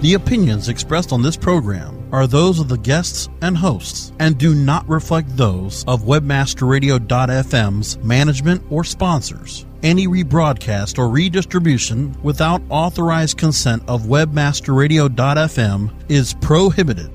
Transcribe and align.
The 0.00 0.14
opinions 0.14 0.68
expressed 0.68 1.12
on 1.12 1.22
this 1.22 1.36
program 1.36 2.08
are 2.12 2.28
those 2.28 2.60
of 2.60 2.68
the 2.68 2.78
guests 2.78 3.28
and 3.42 3.56
hosts 3.56 4.12
and 4.20 4.38
do 4.38 4.54
not 4.54 4.88
reflect 4.88 5.36
those 5.36 5.84
of 5.88 6.02
webmasterradio.fm's 6.02 7.98
management 7.98 8.62
or 8.70 8.84
sponsors. 8.84 9.66
Any 9.82 10.06
rebroadcast 10.06 11.00
or 11.00 11.08
redistribution 11.08 12.16
without 12.22 12.62
authorized 12.68 13.38
consent 13.38 13.82
of 13.88 14.02
webmasterradio.fm 14.02 15.92
is 16.08 16.34
prohibited. 16.34 17.10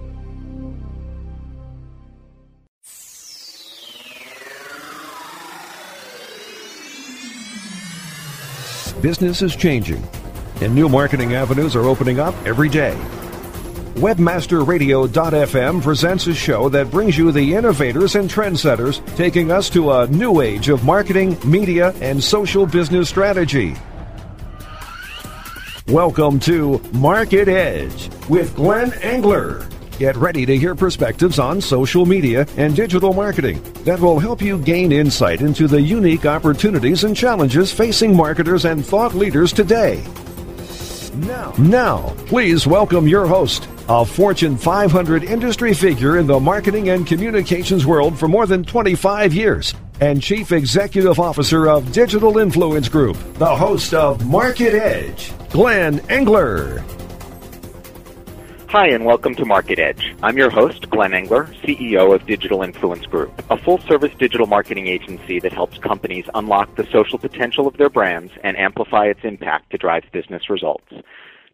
Business 9.01 9.41
is 9.41 9.55
changing, 9.55 10.05
and 10.61 10.73
new 10.75 10.89
marketing 10.89 11.33
avenues 11.33 11.75
are 11.75 11.85
opening 11.85 12.19
up 12.19 12.35
every 12.45 12.69
day. 12.69 12.97
WebmasterRadio.fm 13.95 15.81
presents 15.83 16.25
a 16.27 16.33
show 16.33 16.67
that 16.69 16.89
brings 16.89 17.17
you 17.17 17.31
the 17.31 17.53
innovators 17.53 18.15
and 18.15 18.29
trendsetters 18.29 19.05
taking 19.15 19.51
us 19.51 19.69
to 19.69 19.91
a 19.91 20.07
new 20.07 20.41
age 20.41 20.69
of 20.69 20.83
marketing, 20.83 21.37
media, 21.45 21.93
and 22.01 22.23
social 22.23 22.65
business 22.65 23.07
strategy. 23.07 23.75
Welcome 25.87 26.39
to 26.41 26.79
Market 26.91 27.47
Edge 27.47 28.09
with 28.29 28.55
Glenn 28.55 28.93
Engler. 29.01 29.67
Get 29.99 30.15
ready 30.15 30.45
to 30.47 30.57
hear 30.57 30.73
perspectives 30.73 31.37
on 31.37 31.61
social 31.61 32.05
media 32.05 32.47
and 32.57 32.75
digital 32.75 33.13
marketing 33.13 33.61
that 33.83 33.99
will 33.99 34.17
help 34.17 34.41
you 34.41 34.57
gain 34.57 34.91
insight 34.91 35.41
into 35.41 35.67
the 35.67 35.81
unique 35.81 36.25
opportunities 36.25 37.03
and 37.03 37.15
challenges 37.15 37.71
facing 37.71 38.15
marketers 38.15 38.65
and 38.65 38.83
thought 38.83 39.13
leaders 39.13 39.53
today. 39.53 40.03
Now, 41.15 41.53
now, 41.59 42.15
please 42.25 42.65
welcome 42.65 43.07
your 43.07 43.27
host, 43.27 43.67
a 43.87 44.03
Fortune 44.03 44.57
500 44.57 45.23
industry 45.23 45.71
figure 45.75 46.17
in 46.17 46.25
the 46.25 46.39
marketing 46.39 46.89
and 46.89 47.05
communications 47.05 47.85
world 47.85 48.17
for 48.17 48.27
more 48.27 48.47
than 48.47 48.63
25 48.63 49.31
years, 49.31 49.75
and 50.01 50.19
Chief 50.19 50.51
Executive 50.51 51.19
Officer 51.19 51.67
of 51.67 51.91
Digital 51.91 52.39
Influence 52.39 52.89
Group, 52.89 53.15
the 53.35 53.55
host 53.55 53.93
of 53.93 54.25
Market 54.25 54.73
Edge, 54.73 55.31
Glenn 55.51 55.99
Engler. 56.09 56.83
Hi, 58.73 58.87
and 58.87 59.05
welcome 59.05 59.35
to 59.35 59.45
Market 59.45 59.77
Edge. 59.77 60.15
I'm 60.23 60.35
your 60.35 60.49
host, 60.49 60.89
Glenn 60.89 61.13
Engler, 61.13 61.53
CEO 61.63 62.11
of 62.11 62.25
Digital 62.25 62.63
Influence 62.63 63.05
Group, 63.05 63.31
a 63.51 63.55
full 63.55 63.77
service 63.87 64.09
digital 64.17 64.47
marketing 64.47 64.87
agency 64.87 65.39
that 65.41 65.53
helps 65.53 65.77
companies 65.77 66.25
unlock 66.33 66.75
the 66.75 66.87
social 66.91 67.19
potential 67.19 67.67
of 67.67 67.77
their 67.77 67.91
brands 67.91 68.33
and 68.43 68.57
amplify 68.57 69.05
its 69.05 69.19
impact 69.23 69.69
to 69.69 69.77
drive 69.77 70.01
business 70.11 70.49
results. 70.49 70.91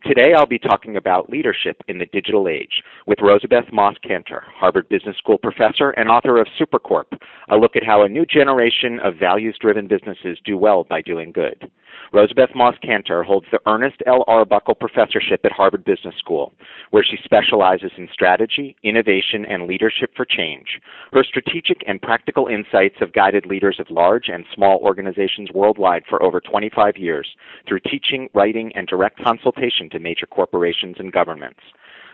Today 0.06 0.34
I'll 0.34 0.46
be 0.46 0.58
talking 0.58 0.96
about 0.96 1.30
leadership 1.30 1.84
in 1.90 1.98
the 1.98 2.06
digital 2.06 2.48
age 2.48 2.82
with 3.06 3.20
Rosabeth 3.20 3.70
Moss 3.74 3.96
Kanter, 4.02 4.44
Harvard 4.56 4.88
Business 4.88 5.18
School 5.18 5.38
professor 5.38 5.90
and 5.90 6.08
author 6.08 6.40
of 6.40 6.48
Supercorp, 6.58 7.20
a 7.50 7.58
look 7.58 7.76
at 7.76 7.86
how 7.86 8.02
a 8.02 8.08
new 8.08 8.26
generation 8.26 8.98
of 9.04 9.18
values 9.18 9.58
driven 9.60 9.90
businesses 9.90 10.38
do 10.46 10.58
well 10.58 10.86
by 10.86 11.02
doing 11.02 11.34
good. 11.34 11.70
Rosabeth 12.14 12.56
Moss 12.56 12.76
Kanter 12.84 13.24
holds 13.24 13.46
the 13.52 13.60
Ernest 13.68 14.02
L. 14.08 14.24
Arbuckle 14.28 14.74
Professorship 14.74 15.42
at 15.46 15.52
Harvard 15.52 15.86
Business 15.86 16.16
School, 16.18 16.54
where 16.90 17.04
she 17.04 17.18
specializes 17.24 17.92
in 17.98 18.10
strategy, 18.12 18.76
innovation, 18.84 19.46
and 19.46 19.68
leadership 19.68 20.12
for 20.16 20.26
change. 20.26 20.80
Her 21.14 21.24
strategic 21.24 21.84
and 21.88 22.02
practical 22.02 22.48
insights 22.48 22.96
have 23.00 23.14
guided 23.14 23.46
leaders 23.46 23.80
of 23.80 23.92
large 23.92 24.28
and 24.28 24.44
small 24.56 24.80
organizations 24.80 25.52
worldwide 25.54 26.04
for 26.10 26.22
over 26.24 26.42
25 26.42 26.98
years 26.98 27.28
through 27.68 27.82
teaching, 27.82 28.28
writing, 28.34 28.72
and 28.76 28.88
direct 28.88 29.24
consultation 29.24 29.90
to 29.92 30.00
major 30.00 30.26
corporations 30.26 30.96
and 30.98 31.14
governments. 31.14 31.60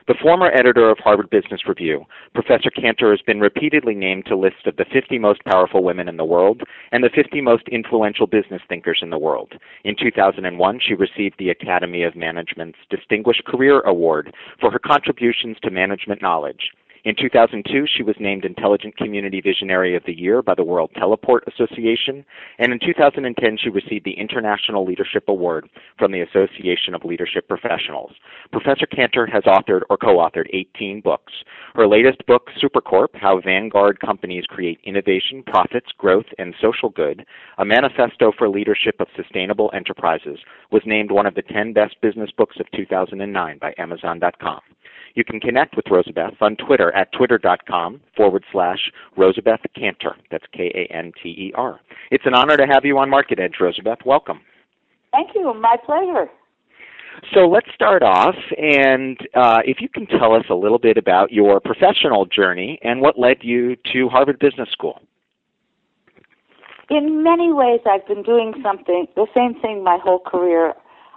The 0.07 0.13
former 0.21 0.51
editor 0.53 0.87
of 0.91 0.99
Harvard 0.99 1.31
Business 1.31 1.67
Review, 1.67 2.05
Professor 2.35 2.69
Kanter 2.69 3.09
has 3.09 3.23
been 3.23 3.39
repeatedly 3.39 3.95
named 3.95 4.27
to 4.27 4.35
lists 4.35 4.67
of 4.67 4.75
the 4.75 4.85
50 4.93 5.17
most 5.17 5.43
powerful 5.45 5.83
women 5.83 6.07
in 6.07 6.17
the 6.17 6.23
world 6.23 6.61
and 6.91 7.03
the 7.03 7.09
50 7.09 7.41
most 7.41 7.67
influential 7.69 8.27
business 8.27 8.61
thinkers 8.69 8.99
in 9.01 9.09
the 9.09 9.17
world. 9.17 9.53
In 9.83 9.95
2001, 9.99 10.79
she 10.79 10.93
received 10.93 11.39
the 11.39 11.49
Academy 11.49 12.03
of 12.03 12.15
Management's 12.15 12.77
Distinguished 12.87 13.45
Career 13.45 13.81
Award 13.81 14.31
for 14.61 14.69
her 14.69 14.77
contributions 14.77 15.57
to 15.63 15.71
management 15.71 16.21
knowledge. 16.21 16.69
In 17.05 17.13
2002, 17.15 17.85
she 17.85 18.01
was 18.01 18.15
named 18.19 18.45
Intelligent 18.45 18.97
Community 18.97 19.39
Visionary 19.39 19.95
of 19.95 20.01
the 20.07 20.19
Year 20.19 20.41
by 20.41 20.55
the 20.55 20.63
World 20.63 20.89
Teleport 20.97 21.43
Association, 21.47 22.25
and 22.57 22.73
in 22.73 22.79
2010, 22.79 23.57
she 23.61 23.69
received 23.69 24.05
the 24.05 24.19
International 24.19 24.83
Leadership 24.83 25.25
Award 25.27 25.69
from 25.99 26.11
the 26.11 26.21
Association 26.21 26.95
of 26.95 27.05
Leadership 27.05 27.47
Professionals. 27.47 28.11
Professor 28.51 28.87
Kanter 28.87 29.31
has 29.31 29.43
authored 29.43 29.83
or 29.91 29.97
co-authored 29.97 30.49
18 30.51 31.01
books. 31.01 31.31
Her 31.75 31.87
latest 31.87 32.25
book, 32.25 32.49
Supercorp: 32.59 33.09
How 33.13 33.39
Vanguard 33.39 33.99
Companies 33.99 34.45
Create 34.47 34.79
Innovation, 34.83 35.43
Profits, 35.45 35.91
Growth, 35.99 36.25
and 36.39 36.55
Social 36.59 36.89
Good, 36.89 37.23
a 37.59 37.65
manifesto 37.65 38.31
for 38.35 38.49
leadership 38.49 38.95
of 38.99 39.09
sustainable 39.15 39.69
enterprises, 39.75 40.39
was 40.71 40.81
named 40.87 41.11
one 41.11 41.27
of 41.27 41.35
the 41.35 41.43
10 41.43 41.71
best 41.71 42.01
business 42.01 42.31
books 42.35 42.55
of 42.59 42.65
2009 42.71 43.59
by 43.59 43.75
Amazon.com. 43.77 44.61
You 45.15 45.23
can 45.23 45.39
connect 45.39 45.75
with 45.75 45.85
Rosabeth 45.85 46.41
on 46.41 46.57
Twitter 46.57 46.91
at 46.91 47.11
twitter.com 47.13 48.01
forward 48.15 48.43
slash 48.51 48.91
Rosabeth 49.17 49.63
Kanter. 49.75 50.13
That's 50.29 50.43
K 50.53 50.71
A 50.75 50.93
N 50.93 51.13
T 51.23 51.29
E 51.29 51.53
R. 51.55 51.79
It's 52.11 52.25
an 52.25 52.33
honor 52.33 52.57
to 52.57 52.67
have 52.67 52.85
you 52.85 52.97
on 52.97 53.09
Market 53.09 53.39
Edge, 53.39 53.55
Rosabeth. 53.59 54.05
Welcome. 54.05 54.41
Thank 55.11 55.29
you. 55.33 55.53
My 55.53 55.77
pleasure. 55.85 56.29
So 57.33 57.47
let's 57.47 57.67
start 57.73 58.03
off, 58.03 58.35
and 58.57 59.17
uh, 59.35 59.61
if 59.63 59.79
you 59.79 59.87
can 59.87 60.05
tell 60.05 60.35
us 60.35 60.43
a 60.49 60.53
little 60.53 60.77
bit 60.77 60.97
about 60.97 61.31
your 61.31 61.61
professional 61.61 62.25
journey 62.25 62.77
and 62.83 62.99
what 62.99 63.17
led 63.17 63.37
you 63.41 63.77
to 63.93 64.09
Harvard 64.09 64.37
Business 64.39 64.69
School. 64.71 64.99
In 66.89 67.23
many 67.23 67.53
ways, 67.53 67.79
I've 67.89 68.05
been 68.05 68.21
doing 68.21 68.53
something, 68.61 69.07
the 69.15 69.27
same 69.33 69.59
thing 69.61 69.81
my 69.81 69.97
whole 70.03 70.19
career. 70.19 70.73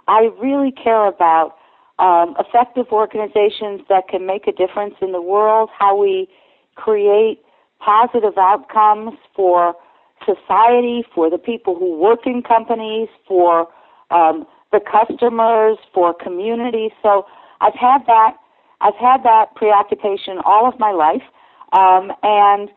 I 0.07 0.29
really 0.41 0.71
care 0.71 1.05
about 1.05 1.58
um, 1.99 2.35
effective 2.39 2.87
organizations 2.91 3.81
that 3.89 4.07
can 4.07 4.25
make 4.25 4.47
a 4.47 4.51
difference 4.51 4.95
in 5.01 5.11
the 5.11 5.21
world, 5.21 5.69
how 5.77 5.95
we 5.95 6.27
create 6.75 7.41
positive 7.79 8.37
outcomes 8.37 9.13
for 9.35 9.75
society, 10.25 11.03
for 11.13 11.29
the 11.29 11.37
people 11.37 11.75
who 11.77 11.97
work 11.97 12.25
in 12.25 12.41
companies, 12.41 13.09
for 13.27 13.67
um, 14.11 14.45
the 14.71 14.79
customers, 14.79 15.77
for 15.93 16.13
communities. 16.13 16.91
So 17.01 17.25
I've 17.61 17.75
had 17.75 17.99
that. 18.07 18.37
I've 18.81 18.95
had 18.95 19.23
that 19.23 19.55
preoccupation 19.55 20.37
all 20.45 20.67
of 20.67 20.79
my 20.79 20.91
life, 20.91 21.23
um, 21.73 22.13
and 22.23 22.69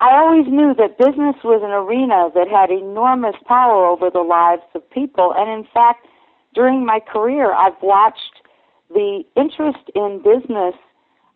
I 0.00 0.16
always 0.16 0.46
knew 0.46 0.72
that 0.78 0.96
business 0.98 1.36
was 1.44 1.60
an 1.62 1.72
arena 1.72 2.30
that 2.34 2.48
had 2.48 2.70
enormous 2.70 3.34
power 3.46 3.84
over 3.84 4.08
the 4.08 4.22
lives 4.22 4.62
of 4.74 4.88
people. 4.90 5.34
And 5.36 5.50
in 5.50 5.66
fact, 5.74 6.06
during 6.54 6.84
my 6.84 7.00
career, 7.00 7.52
I've 7.52 7.80
watched 7.82 8.42
the 8.90 9.22
interest 9.36 9.90
in 9.94 10.22
business 10.22 10.74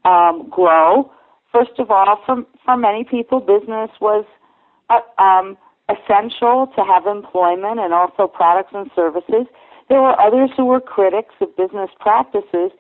um, 0.05 0.49
grow. 0.51 1.13
First 1.53 1.79
of 1.79 1.91
all, 1.91 2.21
for, 2.27 2.45
for 2.65 2.77
many 2.77 3.05
people, 3.05 3.41
business 3.41 3.91
was 4.01 4.25
uh, 4.91 5.01
um, 5.23 5.57
essential 5.89 6.73
to 6.77 6.85
have 6.85 7.07
employment 7.07 7.79
and 7.79 7.93
also 7.93 8.27
products 8.27 8.73
and 8.75 8.91
services. 8.97 9.47
There 9.89 10.01
were 10.01 10.19
others 10.21 10.51
who 10.57 10.65
were 10.65 10.81
critics 10.81 11.35
of 11.41 11.57
business 11.57 11.91
practices. 12.01 12.73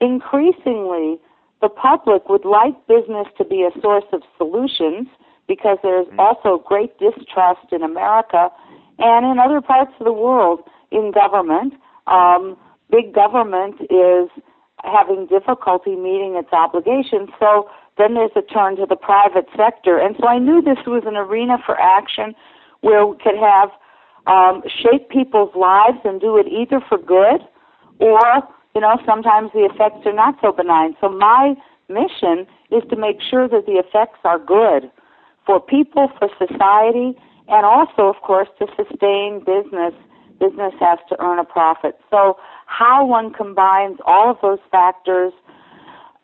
Increasingly, 0.00 1.18
the 1.60 1.68
public 1.68 2.28
would 2.28 2.44
like 2.44 2.74
business 2.86 3.26
to 3.38 3.44
be 3.44 3.62
a 3.62 3.80
source 3.80 4.04
of 4.12 4.22
solutions 4.38 5.08
because 5.46 5.78
there's 5.82 6.06
mm-hmm. 6.06 6.20
also 6.20 6.62
great 6.66 6.98
distrust 6.98 7.72
in 7.72 7.82
America 7.82 8.48
and 8.98 9.26
in 9.26 9.38
other 9.38 9.60
parts 9.60 9.92
of 9.98 10.04
the 10.04 10.12
world 10.12 10.60
in 10.94 11.10
government. 11.10 11.74
Um, 12.06 12.56
big 12.90 13.12
government 13.12 13.76
is 13.90 14.30
having 14.84 15.26
difficulty 15.26 15.96
meeting 15.96 16.36
its 16.36 16.52
obligations. 16.52 17.28
So 17.38 17.68
then 17.98 18.14
there's 18.14 18.36
a 18.36 18.42
turn 18.42 18.76
to 18.76 18.86
the 18.86 18.96
private 18.96 19.46
sector. 19.56 19.98
And 19.98 20.16
so 20.20 20.26
I 20.26 20.38
knew 20.38 20.62
this 20.62 20.86
was 20.86 21.02
an 21.06 21.16
arena 21.16 21.58
for 21.64 21.78
action 21.80 22.34
where 22.80 23.06
we 23.06 23.16
could 23.18 23.36
have 23.36 23.70
um, 24.26 24.62
shape 24.82 25.08
people's 25.08 25.54
lives 25.54 25.98
and 26.04 26.20
do 26.20 26.36
it 26.36 26.46
either 26.46 26.80
for 26.88 26.98
good 26.98 27.40
or, 27.98 28.42
you 28.74 28.80
know, 28.80 28.98
sometimes 29.06 29.50
the 29.54 29.68
effects 29.70 30.06
are 30.06 30.12
not 30.12 30.34
so 30.40 30.52
benign. 30.52 30.96
So 31.00 31.08
my 31.08 31.54
mission 31.88 32.46
is 32.70 32.82
to 32.90 32.96
make 32.96 33.20
sure 33.20 33.48
that 33.48 33.66
the 33.66 33.82
effects 33.84 34.18
are 34.24 34.38
good 34.38 34.90
for 35.46 35.60
people, 35.60 36.10
for 36.18 36.28
society, 36.38 37.16
and 37.48 37.66
also, 37.66 38.08
of 38.08 38.16
course, 38.22 38.48
to 38.58 38.66
sustain 38.76 39.40
business 39.44 39.94
business 40.38 40.72
has 40.80 40.98
to 41.08 41.16
earn 41.20 41.38
a 41.38 41.44
profit. 41.44 41.98
So, 42.10 42.36
how 42.66 43.04
one 43.04 43.32
combines 43.32 43.98
all 44.06 44.30
of 44.30 44.36
those 44.42 44.58
factors 44.70 45.32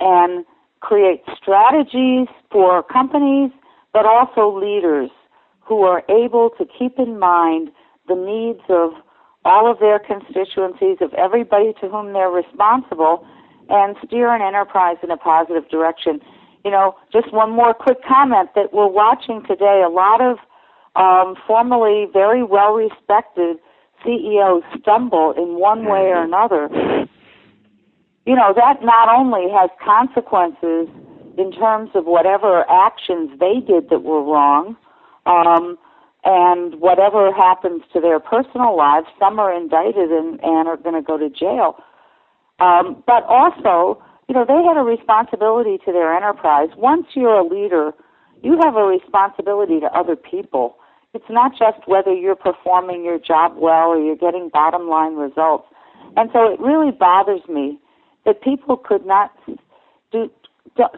and 0.00 0.44
create 0.80 1.22
strategies 1.40 2.28
for 2.50 2.82
companies, 2.82 3.50
but 3.92 4.06
also 4.06 4.56
leaders 4.56 5.10
who 5.60 5.82
are 5.82 6.02
able 6.08 6.50
to 6.58 6.64
keep 6.78 6.98
in 6.98 7.18
mind 7.18 7.70
the 8.08 8.14
needs 8.14 8.64
of 8.68 8.90
all 9.44 9.70
of 9.70 9.78
their 9.78 9.98
constituencies, 9.98 10.98
of 11.00 11.14
everybody 11.14 11.72
to 11.80 11.88
whom 11.88 12.12
they're 12.12 12.30
responsible, 12.30 13.26
and 13.68 13.96
steer 14.04 14.34
an 14.34 14.42
enterprise 14.42 14.96
in 15.02 15.10
a 15.10 15.16
positive 15.16 15.68
direction. 15.70 16.20
You 16.64 16.70
know, 16.70 16.96
just 17.12 17.32
one 17.32 17.50
more 17.50 17.72
quick 17.72 17.98
comment 18.06 18.50
that 18.54 18.72
we're 18.72 18.88
watching 18.88 19.42
today 19.46 19.82
a 19.86 19.88
lot 19.88 20.20
of 20.20 20.38
um, 20.96 21.36
formerly 21.46 22.06
very 22.12 22.42
well 22.42 22.72
respected 22.72 23.58
CEOs 24.04 24.62
stumble 24.80 25.32
in 25.36 25.58
one 25.58 25.84
way 25.84 26.08
or 26.08 26.22
another. 26.22 26.68
You 28.26 28.36
know, 28.36 28.52
that 28.54 28.82
not 28.82 29.08
only 29.08 29.50
has 29.50 29.70
consequences 29.82 30.88
in 31.38 31.52
terms 31.52 31.90
of 31.94 32.04
whatever 32.04 32.68
actions 32.70 33.30
they 33.40 33.60
did 33.60 33.88
that 33.90 34.02
were 34.02 34.22
wrong, 34.22 34.76
um, 35.26 35.78
and 36.24 36.80
whatever 36.80 37.32
happens 37.32 37.82
to 37.92 38.00
their 38.00 38.20
personal 38.20 38.76
lives, 38.76 39.06
some 39.18 39.38
are 39.38 39.54
indicted 39.54 40.10
and, 40.10 40.38
and 40.42 40.68
are 40.68 40.76
going 40.76 40.94
to 40.94 41.02
go 41.02 41.16
to 41.16 41.30
jail. 41.30 41.76
Um, 42.58 43.02
but 43.06 43.24
also, 43.24 44.02
you 44.28 44.34
know, 44.34 44.44
they 44.44 44.62
had 44.62 44.76
a 44.76 44.84
responsibility 44.84 45.78
to 45.84 45.92
their 45.92 46.14
enterprise. 46.14 46.68
Once 46.76 47.06
you're 47.14 47.40
a 47.40 47.46
leader, 47.46 47.92
you 48.42 48.58
have 48.62 48.76
a 48.76 48.84
responsibility 48.84 49.80
to 49.80 49.86
other 49.86 50.14
people. 50.14 50.76
It's 51.12 51.24
not 51.28 51.52
just 51.52 51.86
whether 51.86 52.14
you're 52.14 52.36
performing 52.36 53.04
your 53.04 53.18
job 53.18 53.56
well 53.56 53.88
or 53.88 53.98
you're 53.98 54.16
getting 54.16 54.48
bottom 54.52 54.88
line 54.88 55.16
results. 55.16 55.66
And 56.16 56.30
so 56.32 56.52
it 56.52 56.60
really 56.60 56.92
bothers 56.92 57.40
me 57.48 57.80
that 58.24 58.42
people 58.42 58.76
could 58.76 59.04
not 59.04 59.32
do, 60.12 60.30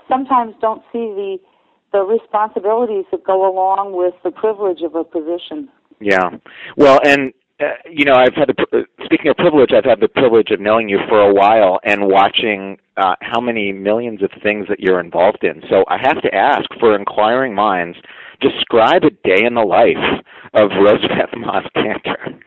sometimes 0.08 0.54
don't 0.60 0.82
see 0.92 0.98
the 0.98 1.38
the 1.92 2.00
responsibilities 2.00 3.04
that 3.12 3.22
go 3.22 3.46
along 3.46 3.92
with 3.94 4.14
the 4.24 4.30
privilege 4.30 4.80
of 4.80 4.94
a 4.94 5.04
position. 5.04 5.68
Yeah. 6.00 6.30
Well, 6.76 6.98
and 7.04 7.34
uh, 7.60 7.64
you 7.90 8.04
know, 8.06 8.14
I've 8.14 8.34
had 8.34 8.48
the 8.48 8.78
uh, 8.78 9.04
speaking 9.04 9.30
of 9.30 9.36
privilege, 9.36 9.72
I've 9.72 9.84
had 9.84 10.00
the 10.00 10.08
privilege 10.08 10.50
of 10.50 10.60
knowing 10.60 10.88
you 10.88 10.98
for 11.08 11.20
a 11.20 11.32
while 11.32 11.80
and 11.84 12.06
watching 12.06 12.78
uh, 12.96 13.14
how 13.20 13.40
many 13.40 13.72
millions 13.72 14.22
of 14.22 14.30
things 14.42 14.66
that 14.68 14.80
you're 14.80 15.00
involved 15.00 15.44
in. 15.44 15.62
So 15.68 15.84
I 15.88 15.98
have 16.02 16.20
to 16.22 16.34
ask, 16.34 16.64
for 16.80 16.96
inquiring 16.96 17.54
minds, 17.54 17.98
describe 18.42 19.04
a 19.04 19.10
day 19.10 19.44
in 19.44 19.54
the 19.54 19.62
life 19.62 20.20
of 20.54 20.70
Rosabeth 20.70 21.38
Moss 21.38 21.64
Kanter. 21.76 22.38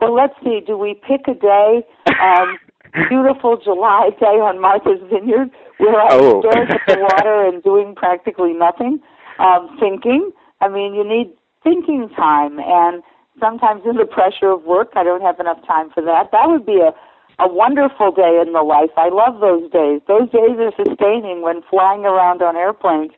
Well, 0.00 0.14
let's 0.14 0.34
see. 0.42 0.60
Do 0.66 0.76
we 0.76 1.00
pick 1.06 1.28
a 1.28 1.34
day? 1.34 1.86
Um, 2.20 2.58
beautiful 3.08 3.56
July 3.62 4.10
day 4.20 4.36
on 4.42 4.60
Martha's 4.60 5.00
Vineyard 5.10 5.50
where 5.78 5.98
I 5.98 6.14
was 6.14 6.44
oh. 6.44 6.50
staring 6.50 6.70
at 6.70 6.80
the 6.86 6.98
water 7.00 7.48
and 7.48 7.62
doing 7.62 7.94
practically 7.94 8.52
nothing, 8.52 9.00
um, 9.38 9.76
thinking. 9.80 10.30
I 10.60 10.68
mean, 10.68 10.94
you 10.94 11.02
need 11.02 11.32
thinking 11.64 12.08
time, 12.14 12.58
and 12.58 13.02
sometimes 13.40 13.82
in 13.88 13.96
the 13.96 14.04
pressure 14.06 14.50
of 14.50 14.62
work, 14.62 14.92
I 14.94 15.02
don't 15.02 15.22
have 15.22 15.40
enough 15.40 15.58
time 15.66 15.90
for 15.90 16.02
that. 16.02 16.30
That 16.32 16.46
would 16.46 16.66
be 16.66 16.78
a 16.78 16.92
a 17.38 17.48
wonderful 17.48 18.12
day 18.12 18.38
in 18.44 18.52
the 18.52 18.62
life. 18.62 18.90
I 18.96 19.08
love 19.08 19.40
those 19.40 19.70
days. 19.72 20.00
Those 20.06 20.30
days 20.30 20.60
are 20.60 20.72
sustaining 20.76 21.42
when 21.42 21.62
flying 21.68 22.04
around 22.04 22.42
on 22.42 22.56
airplanes. 22.56 23.12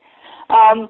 Um, 0.49 0.89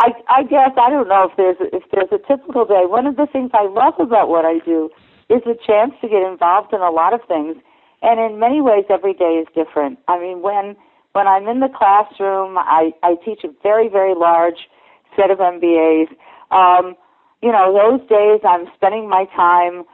I, 0.00 0.12
I 0.28 0.42
guess 0.44 0.72
I 0.80 0.88
don't 0.88 1.08
know 1.08 1.28
if 1.28 1.36
there's 1.36 1.56
if 1.60 1.84
there's 1.92 2.08
a 2.10 2.18
typical 2.26 2.64
day. 2.64 2.88
One 2.88 3.06
of 3.06 3.16
the 3.16 3.26
things 3.30 3.50
I 3.52 3.68
love 3.68 3.94
about 4.00 4.28
what 4.30 4.46
I 4.46 4.58
do 4.64 4.88
is 5.28 5.42
the 5.44 5.56
chance 5.60 5.92
to 6.00 6.08
get 6.08 6.24
involved 6.24 6.72
in 6.72 6.80
a 6.80 6.90
lot 6.90 7.12
of 7.12 7.20
things, 7.28 7.56
and 8.00 8.18
in 8.18 8.40
many 8.40 8.60
ways, 8.60 8.84
every 8.88 9.12
day 9.12 9.44
is 9.44 9.46
different. 9.54 9.98
I 10.08 10.18
mean, 10.18 10.40
when 10.40 10.74
when 11.12 11.26
I'm 11.26 11.48
in 11.48 11.60
the 11.60 11.68
classroom, 11.68 12.56
I, 12.56 12.92
I 13.02 13.16
teach 13.24 13.44
a 13.44 13.48
very, 13.62 13.88
very 13.88 14.14
large 14.14 14.68
set 15.16 15.30
of 15.30 15.38
MBAs. 15.38 16.08
Um, 16.50 16.94
you 17.42 17.50
know, 17.50 17.72
those 17.72 18.00
days 18.08 18.40
I'm 18.46 18.66
spending 18.76 19.08
my 19.08 19.24
time 19.36 19.84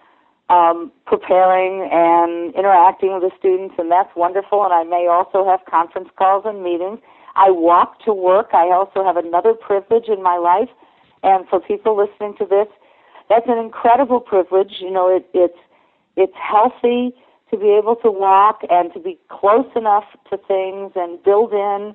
um, 0.50 0.92
preparing 1.06 1.88
and 1.90 2.54
interacting 2.54 3.14
with 3.14 3.22
the 3.22 3.30
students, 3.38 3.74
and 3.78 3.90
that's 3.90 4.10
wonderful. 4.14 4.64
And 4.64 4.72
I 4.72 4.84
may 4.84 5.08
also 5.10 5.48
have 5.48 5.60
conference 5.68 6.08
calls 6.18 6.44
and 6.46 6.62
meetings. 6.62 7.00
I 7.36 7.50
walk 7.50 8.00
to 8.04 8.12
work. 8.12 8.48
I 8.52 8.70
also 8.72 9.04
have 9.04 9.16
another 9.16 9.54
privilege 9.54 10.08
in 10.08 10.22
my 10.22 10.36
life, 10.36 10.70
and 11.22 11.46
for 11.48 11.60
people 11.60 11.96
listening 11.96 12.34
to 12.38 12.46
this, 12.46 12.68
that's 13.28 13.46
an 13.48 13.58
incredible 13.58 14.20
privilege. 14.20 14.74
You 14.80 14.90
know, 14.90 15.14
it, 15.14 15.28
it's 15.34 15.58
it's 16.16 16.36
healthy 16.36 17.14
to 17.50 17.56
be 17.56 17.70
able 17.70 17.96
to 17.96 18.10
walk 18.10 18.60
and 18.70 18.92
to 18.94 19.00
be 19.00 19.18
close 19.28 19.66
enough 19.76 20.04
to 20.30 20.36
things 20.48 20.92
and 20.96 21.22
build 21.22 21.52
in 21.52 21.94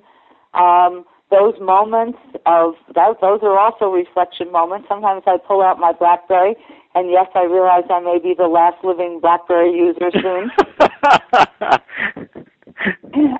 um, 0.54 1.04
those 1.30 1.54
moments 1.60 2.18
of 2.44 2.74
that, 2.94 3.16
those 3.20 3.40
are 3.42 3.58
also 3.58 3.86
reflection 3.86 4.52
moments. 4.52 4.86
Sometimes 4.88 5.22
I 5.26 5.38
pull 5.38 5.62
out 5.62 5.78
my 5.78 5.92
BlackBerry, 5.92 6.54
and 6.94 7.10
yes, 7.10 7.26
I 7.34 7.44
realize 7.44 7.84
I 7.90 8.00
may 8.00 8.18
be 8.22 8.34
the 8.36 8.48
last 8.48 8.84
living 8.84 9.18
BlackBerry 9.20 9.72
user 9.72 10.10
soon. 10.12 10.50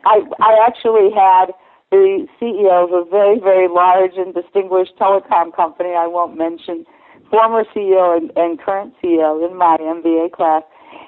I 0.05 0.21
I 0.41 0.67
actually 0.67 1.11
had 1.15 1.53
the 1.93 2.27
CEO 2.41 2.83
of 2.83 2.91
a 2.91 3.09
very 3.09 3.39
very 3.39 3.69
large 3.69 4.17
and 4.17 4.35
distinguished 4.35 4.97
telecom 4.99 5.55
company. 5.55 5.95
I 5.95 6.09
won't 6.09 6.37
mention 6.37 6.85
former 7.31 7.65
CEO 7.77 8.17
and, 8.17 8.33
and 8.37 8.59
current 8.59 8.95
CEO 9.03 9.49
in 9.49 9.57
my 9.57 9.77
MBA 9.79 10.33
class 10.33 10.65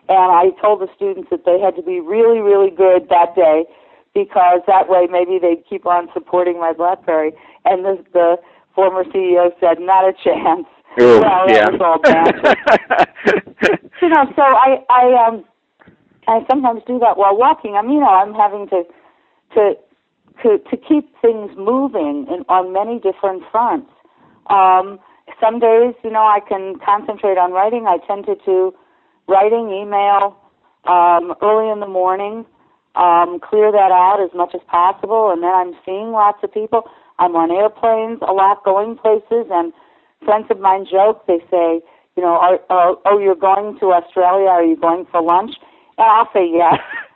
and 0.09 0.33
I 0.33 0.51
told 0.61 0.81
the 0.81 0.89
students 0.95 1.31
that 1.31 1.45
they 1.45 1.59
had 1.59 1.77
to 1.77 1.83
be 1.83 2.01
really, 2.01 2.41
really 2.41 2.71
good 2.71 3.09
that 3.09 3.35
day 3.35 3.65
because 4.13 4.61
that 4.67 4.89
way 4.89 5.07
maybe 5.11 5.39
they'd 5.41 5.65
keep 5.69 5.87
on 5.87 6.09
supporting 6.13 6.61
my 6.61 6.73
BlackBerry. 6.73 7.33
And 7.65 7.85
the, 7.85 8.05
the 8.13 8.37
former 8.75 9.05
CEO 9.05 9.51
said, 9.61 9.81
not 9.81 10.05
a 10.05 10.13
chance. 10.13 10.67
Ooh, 11.01 11.21
well, 11.21 11.49
yeah. 11.49 11.65
that 11.65 11.73
was 11.73 11.81
all 11.81 11.99
bad. 11.99 12.35
you 14.03 14.09
know, 14.09 14.25
so 14.37 14.43
I, 14.43 14.85
I, 14.91 15.27
um, 15.27 15.45
I 16.29 16.45
sometimes 16.49 16.83
do 16.87 16.99
that 17.01 17.17
while 17.17 17.37
walking. 17.37 17.75
I'm, 17.75 17.89
you 17.89 17.99
know, 17.99 18.07
I'm 18.07 18.35
having 18.35 18.69
to, 18.69 18.85
to, 19.55 19.75
to, 20.43 20.59
to 20.59 20.77
keep 20.77 21.15
things 21.21 21.51
moving 21.57 22.27
in, 22.29 22.45
on 22.49 22.73
many 22.73 22.99
different 22.99 23.43
fronts. 23.51 23.91
Um, 24.51 24.99
some 25.41 25.59
days, 25.59 25.95
you 26.03 26.11
know, 26.11 26.25
I 26.25 26.41
can 26.47 26.79
concentrate 26.85 27.39
on 27.39 27.53
writing. 27.53 27.87
I 27.87 27.99
tend 28.07 28.27
to 28.27 28.37
do 28.45 28.75
writing 29.29 29.71
email 29.71 30.37
um, 30.85 31.35
early 31.43 31.71
in 31.71 31.81
the 31.81 31.89
morning, 31.89 32.45
um, 32.95 33.41
clear 33.41 33.73
that 33.73 33.91
out 33.91 34.21
as 34.23 34.31
much 34.37 34.55
as 34.55 34.61
possible, 34.69 35.31
and 35.33 35.43
then 35.43 35.51
I'm 35.51 35.73
seeing 35.85 36.13
lots 36.13 36.39
of 36.43 36.53
people. 36.53 36.85
I'm 37.19 37.35
on 37.37 37.51
airplanes 37.51 38.21
a 38.23 38.33
lot, 38.33 38.65
going 38.65 38.97
places, 38.97 39.47
and 39.51 39.73
friends 40.25 40.47
of 40.51 40.61
mine 40.61 40.87
joke. 40.91 41.27
They 41.27 41.39
say, 41.51 41.81
you 42.17 42.23
know, 42.23 42.37
are, 42.37 42.61
are, 42.71 42.97
oh, 43.07 43.19
you're 43.19 43.35
going 43.35 43.79
to 43.81 43.93
Australia? 43.93 44.49
Are 44.49 44.65
you 44.65 44.77
going 44.77 45.07
for 45.11 45.23
lunch? 45.23 45.53
And 45.97 46.07
I'll 46.07 46.29
say 46.33 46.49
yes. 46.53 46.79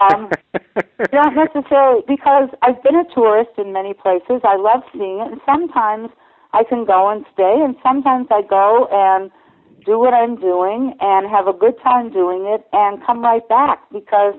um, 0.00 0.30
not 1.12 1.34
necessarily 1.34 2.02
because 2.06 2.48
I've 2.62 2.82
been 2.82 2.96
a 2.96 3.04
tourist 3.14 3.50
in 3.58 3.72
many 3.72 3.94
places. 3.94 4.40
I 4.44 4.56
love 4.56 4.82
seeing 4.92 5.20
it, 5.20 5.32
and 5.32 5.40
sometimes 5.44 6.10
I 6.52 6.64
can 6.64 6.84
go 6.84 7.10
and 7.10 7.24
stay, 7.32 7.60
and 7.64 7.76
sometimes 7.82 8.28
I 8.30 8.42
go 8.42 8.88
and 8.90 9.30
do 9.84 9.98
what 9.98 10.12
I'm 10.12 10.36
doing 10.36 10.94
and 11.00 11.30
have 11.30 11.46
a 11.46 11.52
good 11.52 11.74
time 11.82 12.12
doing 12.12 12.44
it 12.46 12.66
and 12.72 13.04
come 13.06 13.22
right 13.22 13.46
back 13.48 13.80
because 13.92 14.34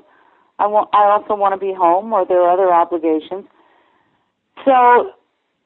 I 0.60 0.68
want 0.68 0.90
I 0.94 1.04
also 1.06 1.36
want 1.36 1.54
to 1.54 1.60
be 1.60 1.74
home 1.74 2.12
or 2.12 2.26
there 2.26 2.42
are 2.42 2.52
other 2.52 2.74
obligations. 2.74 3.46
So 4.66 5.12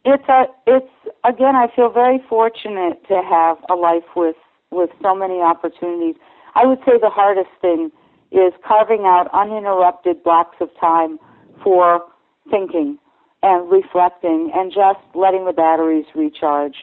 it's 0.06 0.28
a 0.30 0.46
it's 0.68 0.94
again 1.24 1.56
I 1.56 1.68
feel 1.76 1.90
very 1.90 2.20
fortunate 2.30 3.02
to 3.08 3.22
have 3.28 3.58
a 3.70 3.76
life 3.76 4.06
with 4.16 4.36
with 4.70 4.92
so 5.02 5.16
many 5.16 5.42
opportunities. 5.42 6.16
I 6.54 6.66
would 6.66 6.80
say 6.86 7.00
the 7.02 7.10
hardest 7.10 7.50
thing 7.62 7.92
is 8.32 8.54
carving 8.66 9.02
out 9.06 9.28
uninterrupted 9.34 10.24
blocks 10.24 10.58
of 10.62 10.70
time 10.80 11.20
for 11.64 12.02
thinking 12.50 12.98
and 13.44 13.70
reflecting 13.72 14.52
and 14.54 14.72
just 14.72 15.00
letting 15.16 15.46
the 15.46 15.54
batteries 15.54 16.06
recharge. 16.16 16.76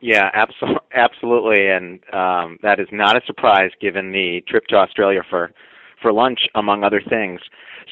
Yeah, 0.00 0.30
absolutely, 0.32 0.80
absolutely, 0.94 1.68
and 1.68 2.00
um, 2.14 2.58
that 2.62 2.80
is 2.80 2.88
not 2.90 3.16
a 3.16 3.20
surprise 3.26 3.70
given 3.80 4.12
the 4.12 4.40
trip 4.48 4.66
to 4.68 4.76
Australia 4.76 5.20
for 5.28 5.52
for 6.00 6.12
lunch, 6.12 6.40
among 6.54 6.82
other 6.82 7.02
things. 7.06 7.40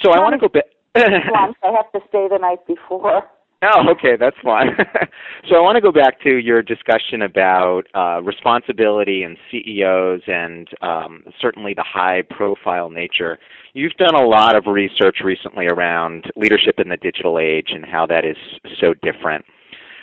So 0.03 0.13
I 0.13 0.19
want 0.19 0.33
to 0.33 0.39
go 0.39 0.49
back. 0.49 0.65
lunch. 0.97 1.57
I 1.63 1.71
have 1.73 1.93
to 1.93 2.01
stay 2.09 2.27
the 2.31 2.39
night 2.39 2.67
before. 2.67 3.23
Oh, 3.61 3.89
okay, 3.91 4.17
that's 4.17 4.37
fine. 4.43 4.69
so 5.49 5.57
I 5.57 5.61
want 5.61 5.75
to 5.75 5.81
go 5.81 5.91
back 5.91 6.21
to 6.21 6.37
your 6.37 6.63
discussion 6.63 7.23
about 7.23 7.83
uh, 7.93 8.23
responsibility 8.23 9.25
and 9.25 9.37
CEOs 9.51 10.21
and 10.29 10.69
um, 10.81 11.25
certainly 11.41 11.75
the 11.75 11.83
high 11.83 12.23
profile 12.31 12.89
nature. 12.89 13.37
You've 13.73 13.95
done 13.95 14.15
a 14.15 14.23
lot 14.23 14.55
of 14.55 14.67
research 14.67 15.19
recently 15.25 15.67
around 15.67 16.31
leadership 16.37 16.79
in 16.79 16.89
the 16.89 16.97
digital 16.99 17.41
age 17.41 17.71
and 17.71 17.85
how 17.85 18.07
that 18.07 18.25
is 18.25 18.37
so 18.81 18.95
different. 19.03 19.45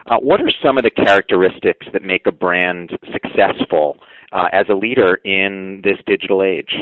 Uh, 0.07 0.17
what 0.17 0.41
are 0.41 0.51
some 0.61 0.77
of 0.77 0.83
the 0.83 0.91
characteristics 0.91 1.87
that 1.93 2.03
make 2.03 2.27
a 2.27 2.31
brand 2.33 2.91
successful 3.11 3.97
uh, 4.33 4.49
as 4.51 4.65
a 4.69 4.75
leader 4.75 5.15
in 5.23 5.79
this 5.83 5.97
digital 6.05 6.43
age? 6.43 6.75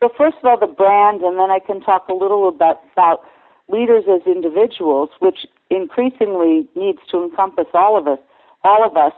So 0.00 0.10
first 0.18 0.36
of 0.42 0.44
all, 0.44 0.58
the 0.58 0.66
brand, 0.66 1.22
and 1.22 1.38
then 1.38 1.50
I 1.50 1.60
can 1.64 1.80
talk 1.80 2.08
a 2.08 2.12
little 2.12 2.48
about, 2.48 2.80
about 2.92 3.20
leaders 3.68 4.04
as 4.08 4.20
individuals, 4.26 5.10
which 5.20 5.46
increasingly 5.70 6.68
needs 6.74 6.98
to 7.10 7.24
encompass 7.24 7.66
all 7.74 7.98
of 7.98 8.06
us. 8.06 8.18
All 8.62 8.84
of 8.84 8.96
us. 8.96 9.12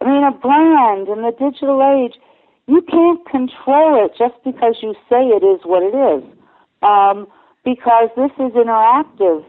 I 0.00 0.04
mean, 0.04 0.24
a 0.24 0.30
brand 0.30 1.08
in 1.08 1.22
the 1.22 1.32
digital 1.38 1.82
age, 1.82 2.20
you 2.66 2.82
can't 2.82 3.24
control 3.26 4.04
it 4.04 4.12
just 4.18 4.34
because 4.44 4.76
you 4.82 4.94
say 5.08 5.26
it 5.26 5.44
is 5.44 5.60
what 5.64 5.82
it 5.82 5.94
is. 5.94 6.22
Um, 6.82 7.26
because 7.64 8.08
this 8.16 8.32
is 8.38 8.52
interactive. 8.52 9.44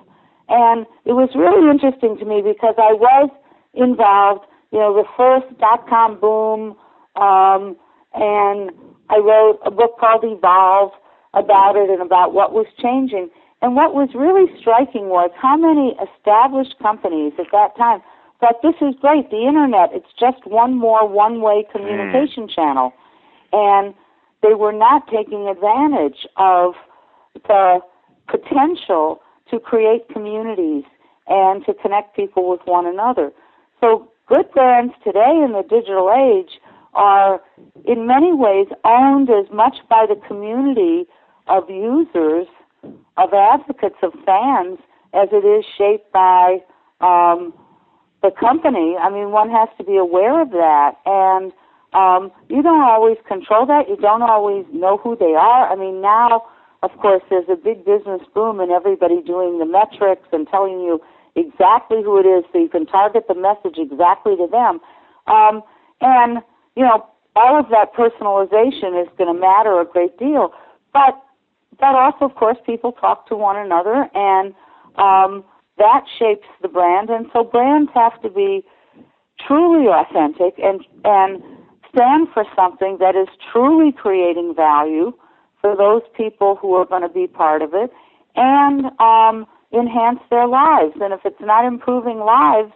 And 0.50 0.86
it 1.06 1.14
was 1.14 1.30
really 1.36 1.70
interesting 1.70 2.18
to 2.20 2.26
me 2.26 2.42
because 2.42 2.76
I 2.78 2.94
was 2.94 3.30
involved, 3.74 4.46
you 4.72 4.80
know, 4.80 4.94
the 4.94 5.06
first 5.18 5.58
dot 5.60 5.88
com 5.88 6.20
boom, 6.20 6.76
um, 7.16 7.76
and 8.14 8.70
I 9.10 9.18
wrote 9.18 9.60
a 9.66 9.72
book 9.72 9.98
called 10.00 10.24
Evolve 10.24 10.92
about 11.34 11.76
it 11.76 11.90
and 11.90 12.02
about 12.02 12.34
what 12.34 12.54
was 12.54 12.68
changing. 12.80 13.30
And 13.64 13.78
what 13.78 13.96
was 13.96 14.10
really 14.14 14.52
striking 14.60 15.08
was 15.08 15.32
how 15.40 15.56
many 15.56 15.96
established 15.96 16.76
companies 16.84 17.32
at 17.40 17.48
that 17.54 17.78
time 17.78 18.04
thought 18.42 18.62
this 18.62 18.76
is 18.82 18.94
great, 19.00 19.32
the 19.32 19.48
internet, 19.48 19.90
it's 19.94 20.12
just 20.20 20.46
one 20.46 20.74
more 20.78 21.08
one 21.08 21.40
way 21.40 21.66
communication 21.72 22.48
mm. 22.48 22.54
channel. 22.54 22.92
And 23.54 23.94
they 24.42 24.54
were 24.54 24.74
not 24.74 25.08
taking 25.08 25.48
advantage 25.48 26.28
of 26.36 26.74
the 27.48 27.80
potential 28.28 29.22
to 29.50 29.62
create 29.62 30.10
communities 30.10 30.84
and 31.28 31.66
to 31.66 31.74
connect 31.74 32.18
people 32.18 32.50
with 32.50 32.60
one 32.66 32.86
another. 32.86 33.32
So 33.80 34.12
good 34.28 34.52
brands 34.52 34.94
today 35.06 35.40
in 35.40 35.54
the 35.54 35.64
digital 35.64 36.12
age 36.12 36.60
are 36.96 37.42
in 37.86 38.08
many 38.08 38.34
ways 38.34 38.68
owned 38.84 39.30
as 39.30 39.50
much 39.54 39.78
by 39.90 40.06
the 40.06 40.20
community 40.28 41.06
of 41.48 41.70
users, 41.70 42.48
of 43.18 43.34
advocates, 43.34 43.96
of 44.02 44.14
fans, 44.26 44.80
as 45.14 45.30
it 45.32 45.46
is 45.46 45.64
shaped 45.78 46.12
by 46.12 46.58
um, 47.02 47.54
the 48.22 48.32
company. 48.32 48.96
I 49.00 49.10
mean, 49.10 49.32
one 49.32 49.50
has 49.50 49.70
to 49.78 49.84
be 49.84 49.98
aware 49.98 50.42
of 50.42 50.52
that. 50.52 50.96
And 51.06 51.52
um, 51.94 52.32
you 52.50 52.64
don't 52.64 52.82
always 52.82 53.18
control 53.28 53.66
that. 53.68 53.88
You 53.88 53.98
don't 53.98 54.24
always 54.24 54.66
know 54.74 54.98
who 54.98 55.16
they 55.16 55.36
are. 55.38 55.72
I 55.72 55.76
mean, 55.76 56.02
now, 56.02 56.44
of 56.82 56.92
course, 56.98 57.22
there's 57.30 57.48
a 57.52 57.56
big 57.56 57.86
business 57.86 58.22
boom 58.34 58.60
and 58.60 58.72
everybody 58.72 59.22
doing 59.22 59.60
the 59.60 59.66
metrics 59.66 60.28
and 60.32 60.48
telling 60.50 60.82
you 60.82 61.00
exactly 61.36 62.02
who 62.04 62.20
it 62.20 62.26
is 62.26 62.44
so 62.52 62.60
you 62.60 62.70
can 62.70 62.86
target 62.86 63.26
the 63.28 63.36
message 63.36 63.78
exactly 63.78 64.36
to 64.36 64.48
them. 64.48 64.80
Um, 65.28 65.62
and 66.02 66.40
you 66.76 66.84
know, 66.84 67.06
all 67.36 67.60
of 67.60 67.70
that 67.70 67.94
personalization 67.94 69.02
is 69.02 69.08
going 69.18 69.34
to 69.34 69.40
matter 69.40 69.80
a 69.80 69.86
great 69.86 70.18
deal. 70.18 70.52
But 70.92 71.22
but 71.80 71.96
also, 71.96 72.26
of 72.26 72.36
course, 72.36 72.58
people 72.66 72.92
talk 72.92 73.28
to 73.28 73.36
one 73.36 73.58
another, 73.58 74.10
and 74.14 74.54
um, 74.96 75.44
that 75.78 76.04
shapes 76.20 76.48
the 76.62 76.68
brand. 76.68 77.10
And 77.10 77.28
so, 77.34 77.44
brands 77.44 77.92
have 77.94 78.22
to 78.22 78.30
be 78.30 78.64
truly 79.46 79.88
authentic 79.88 80.56
and 80.60 80.82
and 81.04 81.42
stand 81.94 82.28
for 82.34 82.46
something 82.56 82.98
that 83.00 83.16
is 83.16 83.28
truly 83.52 83.92
creating 83.92 84.54
value 84.56 85.14
for 85.62 85.76
those 85.76 86.02
people 86.16 86.56
who 86.56 86.74
are 86.74 86.86
going 86.86 87.02
to 87.02 87.10
be 87.10 87.28
part 87.28 87.62
of 87.62 87.74
it, 87.74 87.92
and 88.36 88.86
um, 89.00 89.46
enhance 89.74 90.20
their 90.30 90.48
lives. 90.48 90.94
And 91.02 91.14
if 91.14 91.22
it's 91.26 91.42
not 91.42 91.66
improving 91.66 92.20
lives, 92.20 92.74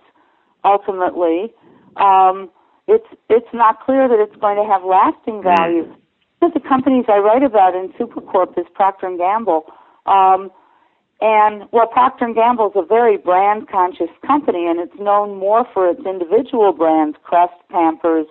ultimately, 0.64 1.54
um, 1.98 2.50
it's 2.88 3.08
it's 3.30 3.54
not 3.54 3.82
clear 3.86 4.08
that 4.08 4.20
it's 4.20 4.40
going 4.40 4.58
to 4.58 4.64
have 4.64 4.84
lasting 4.84 5.44
value. 5.44 5.94
One 6.40 6.52
of 6.56 6.62
the 6.62 6.68
companies 6.68 7.06
I 7.08 7.18
write 7.18 7.44
about 7.44 7.76
in 7.76 7.92
Supercorp 7.94 8.58
is 8.58 8.66
Procter 8.74 9.08
and 9.08 9.18
Gamble. 9.18 9.66
Um, 10.06 10.52
and 11.20 11.64
well, 11.72 11.88
Procter 11.88 12.26
and 12.26 12.36
Gamble 12.36 12.68
is 12.70 12.74
a 12.76 12.86
very 12.86 13.18
brand 13.18 13.68
conscious 13.70 14.10
company, 14.26 14.68
and 14.68 14.80
it's 14.80 15.00
known 15.00 15.40
more 15.40 15.66
for 15.74 15.90
its 15.90 16.02
individual 16.06 16.74
brands, 16.74 17.18
Crest, 17.24 17.54
Pampers, 17.72 18.28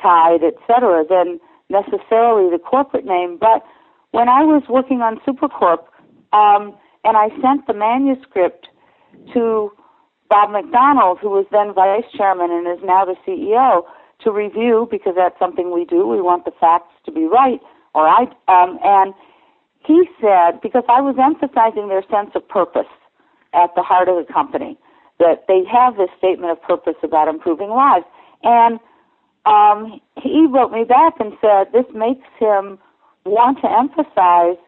Tide, 0.00 0.44
etc., 0.44 1.04
than 1.08 1.40
necessarily 1.70 2.50
the 2.50 2.62
corporate 2.64 3.04
name. 3.04 3.36
But 3.38 3.64
when 4.12 4.28
I 4.28 4.44
was 4.44 4.62
working 4.68 5.00
on 5.00 5.18
Supercorp, 5.26 5.86
um, 6.32 6.76
and 7.02 7.16
I 7.16 7.28
sent 7.42 7.66
the 7.66 7.74
manuscript 7.74 8.68
to 9.32 9.72
Bob 10.30 10.50
McDonald, 10.50 11.18
who 11.20 11.30
was 11.30 11.46
then 11.50 11.74
vice 11.74 12.10
chairman 12.16 12.50
and 12.50 12.66
is 12.66 12.84
now 12.84 13.04
the 13.04 13.16
CEO, 13.26 13.82
to 14.24 14.32
review 14.32 14.88
because 14.90 15.14
that's 15.16 15.38
something 15.38 15.72
we 15.72 15.84
do. 15.84 16.06
We 16.06 16.20
want 16.20 16.44
the 16.44 16.52
facts 16.58 16.92
to 17.06 17.12
be 17.12 17.24
right, 17.24 17.60
all 17.94 18.04
right? 18.04 18.28
Um, 18.48 18.78
and 18.82 19.14
he 19.86 20.08
said, 20.20 20.60
because 20.62 20.84
I 20.88 21.00
was 21.00 21.16
emphasizing 21.20 21.88
their 21.88 22.02
sense 22.10 22.30
of 22.34 22.48
purpose 22.48 22.90
at 23.52 23.74
the 23.76 23.82
heart 23.82 24.08
of 24.08 24.16
the 24.16 24.32
company, 24.32 24.76
that 25.20 25.44
they 25.46 25.62
have 25.70 25.96
this 25.96 26.10
statement 26.18 26.50
of 26.50 26.60
purpose 26.62 26.96
about 27.02 27.28
improving 27.28 27.70
lives. 27.70 28.06
And 28.42 28.80
um, 29.46 30.00
he 30.20 30.46
wrote 30.50 30.72
me 30.72 30.84
back 30.84 31.14
and 31.20 31.32
said, 31.40 31.72
this 31.72 31.86
makes 31.94 32.26
him 32.40 32.78
want 33.24 33.60
to 33.62 33.70
emphasize 33.70 34.58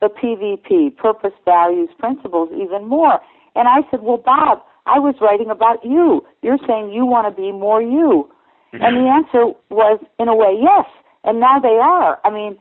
the 0.00 0.08
PVP, 0.08 0.96
purpose, 0.96 1.32
values, 1.44 1.88
principles, 1.98 2.50
even 2.52 2.86
more. 2.86 3.18
And 3.54 3.66
I 3.66 3.78
said, 3.90 4.02
well, 4.02 4.18
Bob, 4.18 4.62
I 4.84 4.98
was 4.98 5.14
writing 5.20 5.50
about 5.50 5.84
you. 5.84 6.24
You're 6.42 6.58
saying 6.66 6.92
you 6.92 7.06
want 7.06 7.26
to 7.26 7.42
be 7.42 7.50
more 7.50 7.82
you. 7.82 8.30
And 8.82 8.96
the 8.96 9.08
answer 9.08 9.52
was, 9.70 10.00
in 10.18 10.28
a 10.28 10.34
way, 10.34 10.56
yes. 10.60 10.86
And 11.24 11.40
now 11.40 11.58
they 11.58 11.78
are. 11.80 12.18
I 12.24 12.30
mean, 12.30 12.58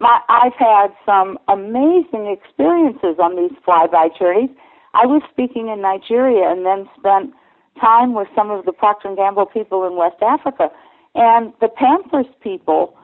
my, 0.00 0.18
I've 0.28 0.54
had 0.54 0.88
some 1.04 1.38
amazing 1.48 2.26
experiences 2.26 3.20
on 3.22 3.36
these 3.36 3.56
flyby 3.66 4.16
journeys. 4.18 4.50
I 4.94 5.06
was 5.06 5.22
speaking 5.30 5.68
in 5.68 5.80
Nigeria 5.80 6.50
and 6.50 6.66
then 6.66 6.88
spent 6.98 7.32
time 7.80 8.14
with 8.14 8.28
some 8.34 8.50
of 8.50 8.64
the 8.64 8.72
Procter 8.72 9.14
& 9.14 9.16
Gamble 9.16 9.46
people 9.46 9.86
in 9.86 9.96
West 9.96 10.20
Africa. 10.22 10.70
And 11.14 11.52
the 11.60 11.68
Pampers 11.68 12.26
people 12.42 12.96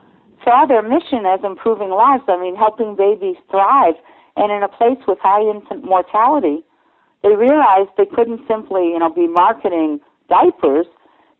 saw 0.42 0.66
their 0.66 0.82
mission 0.82 1.26
as 1.26 1.40
improving 1.44 1.90
lives. 1.90 2.24
I 2.28 2.40
mean, 2.40 2.56
helping 2.56 2.96
babies 2.96 3.36
thrive. 3.50 3.94
And 4.36 4.52
in 4.52 4.62
a 4.62 4.68
place 4.68 4.98
with 5.06 5.18
high 5.20 5.42
infant 5.42 5.84
mortality, 5.84 6.64
they 7.22 7.34
realized 7.34 7.90
they 7.96 8.06
couldn't 8.06 8.40
simply, 8.46 8.88
you 8.88 8.98
know, 8.98 9.10
be 9.12 9.26
marketing 9.26 10.00
diapers. 10.28 10.86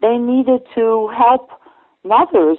They 0.07 0.19
needed 0.19 0.63
to 0.77 1.11
help 1.19 1.51
mothers 2.05 2.59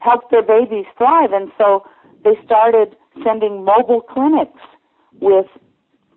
help 0.00 0.28
their 0.32 0.42
babies 0.42 0.86
thrive, 0.96 1.30
and 1.32 1.52
so 1.56 1.86
they 2.24 2.34
started 2.44 2.96
sending 3.22 3.64
mobile 3.64 4.00
clinics 4.00 4.58
with 5.20 5.46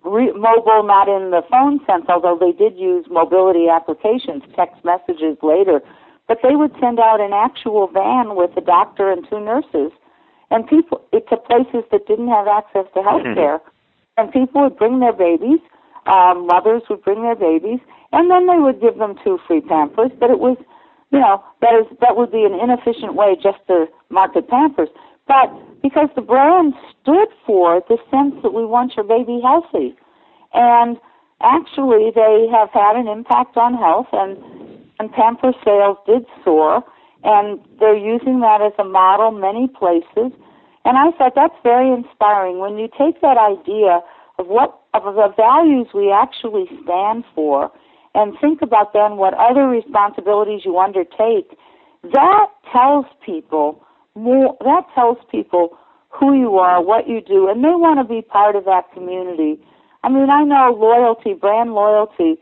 re- 0.04 0.32
mobile, 0.32 0.82
not 0.82 1.06
in 1.06 1.30
the 1.30 1.42
phone 1.48 1.78
sense, 1.86 2.06
although 2.08 2.36
they 2.36 2.50
did 2.50 2.76
use 2.76 3.06
mobility 3.08 3.68
applications, 3.68 4.42
text 4.56 4.84
messages 4.84 5.38
later. 5.44 5.80
But 6.26 6.38
they 6.42 6.56
would 6.56 6.72
send 6.80 6.98
out 6.98 7.20
an 7.20 7.32
actual 7.32 7.86
van 7.86 8.34
with 8.34 8.50
a 8.56 8.62
doctor 8.62 9.12
and 9.12 9.24
two 9.30 9.38
nurses, 9.38 9.92
and 10.50 10.66
people 10.66 11.06
it 11.12 11.28
to 11.28 11.36
places 11.36 11.84
that 11.92 12.08
didn't 12.08 12.30
have 12.34 12.48
access 12.48 12.86
to 12.94 13.02
health 13.02 13.22
care, 13.38 13.58
mm-hmm. 13.62 14.16
and 14.16 14.32
people 14.32 14.62
would 14.62 14.76
bring 14.76 14.98
their 14.98 15.12
babies 15.12 15.60
um, 16.06 16.46
mothers 16.46 16.82
would 16.90 17.02
bring 17.02 17.22
their 17.22 17.36
babies, 17.36 17.78
and 18.12 18.30
then 18.30 18.46
they 18.46 18.58
would 18.58 18.80
give 18.80 18.98
them 18.98 19.16
two 19.24 19.38
free 19.46 19.60
Pampers. 19.60 20.10
But 20.20 20.30
it 20.30 20.38
was, 20.38 20.56
you 21.10 21.18
know, 21.18 21.42
that 21.60 21.74
is 21.74 21.86
that 22.00 22.16
would 22.16 22.30
be 22.30 22.44
an 22.44 22.54
inefficient 22.54 23.14
way 23.14 23.36
just 23.42 23.58
to 23.66 23.86
market 24.10 24.48
Pampers. 24.48 24.88
But 25.26 25.48
because 25.82 26.08
the 26.14 26.22
brand 26.22 26.74
stood 27.00 27.28
for 27.46 27.82
the 27.88 27.96
sense 28.10 28.34
that 28.42 28.52
we 28.52 28.64
want 28.64 28.94
your 28.96 29.04
baby 29.04 29.40
healthy, 29.42 29.96
and 30.52 30.98
actually 31.40 32.12
they 32.14 32.46
have 32.52 32.70
had 32.70 32.96
an 32.96 33.08
impact 33.08 33.56
on 33.56 33.74
health, 33.74 34.08
and 34.12 34.36
and 34.98 35.10
Pampers 35.12 35.56
sales 35.64 35.96
did 36.06 36.26
soar, 36.44 36.84
and 37.24 37.58
they're 37.80 37.96
using 37.96 38.40
that 38.40 38.60
as 38.60 38.72
a 38.78 38.84
model 38.84 39.32
many 39.32 39.68
places. 39.68 40.30
And 40.84 40.98
I 40.98 41.10
thought 41.16 41.32
that's 41.34 41.54
very 41.62 41.90
inspiring 41.90 42.58
when 42.58 42.76
you 42.76 42.88
take 42.98 43.20
that 43.22 43.38
idea 43.38 44.00
of 44.38 44.48
what 44.48 44.80
of 44.94 45.04
the 45.14 45.32
values 45.36 45.88
we 45.94 46.12
actually 46.12 46.66
stand 46.82 47.24
for 47.34 47.72
and 48.14 48.34
think 48.40 48.62
about 48.62 48.92
then 48.92 49.16
what 49.16 49.34
other 49.34 49.66
responsibilities 49.66 50.62
you 50.64 50.78
undertake. 50.78 51.56
That 52.12 52.46
tells 52.72 53.06
people 53.24 53.84
more 54.14 54.56
that 54.60 54.84
tells 54.94 55.18
people 55.30 55.78
who 56.10 56.34
you 56.38 56.58
are 56.58 56.82
what 56.82 57.08
you 57.08 57.20
do 57.22 57.48
and 57.48 57.64
they 57.64 57.74
want 57.74 57.98
to 57.98 58.04
be 58.04 58.20
part 58.22 58.56
of 58.56 58.64
that 58.64 58.92
community. 58.92 59.58
I 60.04 60.08
mean 60.08 60.28
i 60.28 60.42
know 60.42 60.76
loyalty 60.78 61.32
brand 61.32 61.72
loyalty 61.72 62.36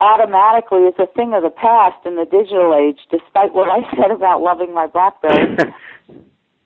automatically 0.00 0.82
is 0.82 0.94
a 0.98 1.06
thing 1.14 1.32
of 1.32 1.42
the 1.42 1.50
past 1.50 2.04
in 2.04 2.16
the 2.16 2.26
digital 2.26 2.74
age 2.74 2.98
despite 3.10 3.54
what 3.54 3.70
i 3.70 3.80
said 3.96 4.10
about 4.10 4.42
loving 4.42 4.74
my 4.74 4.86
blackberry. 4.86 5.56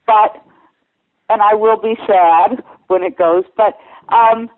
But 0.07 0.43
and 1.29 1.39
i 1.41 1.53
will 1.53 1.79
be 1.79 1.95
sad 2.07 2.63
when 2.87 3.03
it 3.03 3.15
goes 3.15 3.43
but 3.55 3.77
um, 4.09 4.49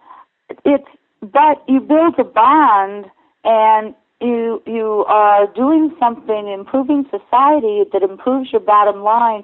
it's 0.64 0.88
but 1.22 1.64
you 1.68 1.80
build 1.80 2.16
a 2.18 2.24
bond 2.24 3.06
and 3.44 3.96
you 4.20 4.62
you 4.66 5.06
are 5.08 5.48
doing 5.54 5.96
something 6.00 6.48
improving 6.48 7.06
society 7.06 7.84
that 7.94 8.04
improves 8.04 8.52
your 8.52 8.62
bottom 8.62 9.02
line 9.04 9.44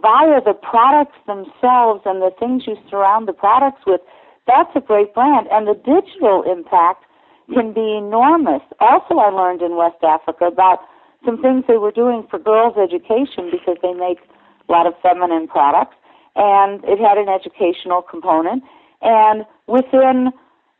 via 0.00 0.40
the 0.44 0.54
products 0.54 1.16
themselves 1.26 2.02
and 2.04 2.20
the 2.20 2.30
things 2.38 2.64
you 2.66 2.76
surround 2.90 3.28
the 3.28 3.32
products 3.32 3.82
with. 3.86 4.00
That's 4.46 4.70
a 4.74 4.80
great 4.80 5.14
brand. 5.14 5.48
And 5.50 5.66
the 5.66 5.74
digital 5.74 6.44
impact 6.44 7.04
can 7.52 7.72
be 7.72 7.96
enormous. 7.96 8.62
Also 8.80 9.16
i 9.18 9.28
learned 9.30 9.62
in 9.62 9.76
west 9.76 10.02
africa 10.02 10.46
about 10.46 10.80
some 11.24 11.40
things 11.40 11.64
they 11.66 11.76
were 11.76 11.90
doing 11.90 12.26
for 12.30 12.38
girls' 12.38 12.76
education 12.76 13.50
because 13.50 13.76
they 13.82 13.92
make 13.92 14.18
a 14.68 14.72
lot 14.72 14.86
of 14.86 14.94
feminine 15.02 15.48
products, 15.48 15.96
and 16.36 16.84
it 16.84 16.98
had 16.98 17.18
an 17.18 17.28
educational 17.28 18.02
component. 18.02 18.62
And 19.02 19.44
within 19.66 20.32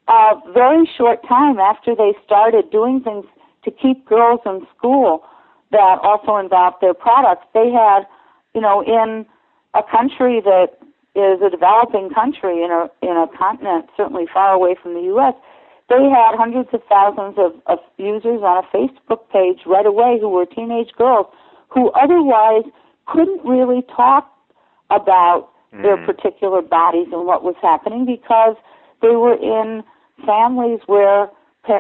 a 0.09 0.35
very 0.53 0.89
short 0.97 1.27
time 1.29 1.59
after 1.59 1.95
they 1.95 2.13
started 2.25 2.71
doing 2.71 3.01
things 3.01 3.25
to 3.65 3.71
keep 3.71 4.07
girls 4.07 4.41
in 4.47 4.67
school 4.77 5.25
that 5.73 5.99
also 6.03 6.37
involved 6.37 6.77
their 6.81 6.95
products, 6.95 7.47
they 7.53 7.71
had, 7.71 8.07
you 8.55 8.61
know, 8.61 8.83
in 8.83 9.27
a 9.75 9.83
country 9.83 10.41
that 10.41 10.79
is 11.17 11.41
a 11.43 11.51
developing 11.51 12.11
country 12.11 12.63
in 12.63 12.71
a 12.71 12.89
in 13.03 13.17
a 13.17 13.27
continent 13.37 13.87
certainly 13.97 14.27
far 14.33 14.53
away 14.53 14.77
from 14.81 14.95
the 14.95 15.01
U.S. 15.17 15.35
They 15.89 16.03
had 16.03 16.37
hundreds 16.37 16.69
of 16.73 16.83
thousands 16.89 17.37
of, 17.39 17.53
of 17.67 17.79
users 17.97 18.43
on 18.43 18.65
a 18.65 18.67
Facebook 18.77 19.29
page 19.33 19.61
right 19.67 19.87
away 19.87 20.19
who 20.21 20.29
were 20.29 20.45
teenage 20.45 20.93
girls 20.97 21.27
who 21.69 21.91
otherwise 21.93 22.65
couldn't 23.07 23.45
really 23.45 23.83
talk 23.95 24.31
about 24.91 25.49
mm. 25.73 25.83
their 25.83 25.97
particular 26.05 26.61
bodies 26.61 27.09
and 27.13 27.27
what 27.27 27.43
was 27.43 27.55
happening 27.63 28.05
because 28.05 28.57
they 29.03 29.17
were 29.17 29.35
in 29.35 29.83
families 30.25 30.81
where 30.87 31.29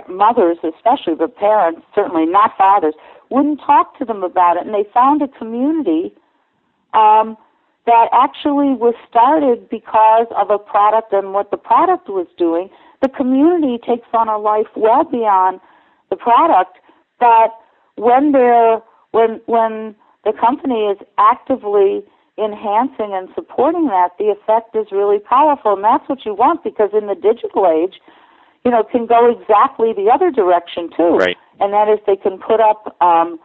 mothers, 0.08 0.58
especially, 0.64 1.14
but 1.14 1.36
parents, 1.36 1.82
certainly 1.94 2.26
not 2.26 2.56
fathers, 2.56 2.94
wouldn't 3.30 3.60
talk 3.60 3.98
to 3.98 4.04
them 4.04 4.22
about 4.22 4.56
it. 4.56 4.66
And 4.66 4.74
they 4.74 4.84
found 4.92 5.22
a 5.22 5.28
community 5.28 6.12
um, 6.94 7.36
that 7.86 8.08
actually 8.12 8.74
was 8.74 8.94
started 9.08 9.68
because 9.68 10.26
of 10.36 10.50
a 10.50 10.58
product 10.58 11.12
and 11.12 11.32
what 11.32 11.50
the 11.50 11.56
product 11.56 12.08
was 12.08 12.26
doing. 12.36 12.68
The 13.02 13.08
community 13.08 13.78
takes 13.78 14.08
on 14.12 14.28
a 14.28 14.38
life 14.38 14.66
well 14.74 15.04
beyond 15.04 15.60
the 16.10 16.16
product, 16.16 16.78
but 17.20 17.54
when 17.96 18.32
they're 18.32 18.80
when 19.12 19.40
when 19.46 19.94
the 20.24 20.32
company 20.32 20.86
is 20.86 20.98
actively 21.18 22.02
enhancing 22.38 23.14
and 23.14 23.28
supporting 23.34 23.86
that, 23.86 24.10
the 24.18 24.26
effect 24.26 24.74
is 24.76 24.86
really 24.92 25.18
powerful, 25.18 25.74
and 25.74 25.84
that's 25.84 26.08
what 26.08 26.24
you 26.26 26.34
want 26.34 26.62
because 26.64 26.90
in 26.92 27.06
the 27.06 27.14
digital 27.14 27.66
age, 27.66 28.00
you 28.66 28.70
know, 28.70 28.82
can 28.82 29.06
go 29.06 29.30
exactly 29.30 29.94
the 29.94 30.10
other 30.12 30.30
direction 30.30 30.90
too. 30.94 31.16
Right. 31.16 31.38
And 31.60 31.72
that 31.72 31.88
is 31.88 31.98
they 32.06 32.16
can 32.16 32.36
put 32.36 32.60
up 32.60 32.94
um, 33.00 33.38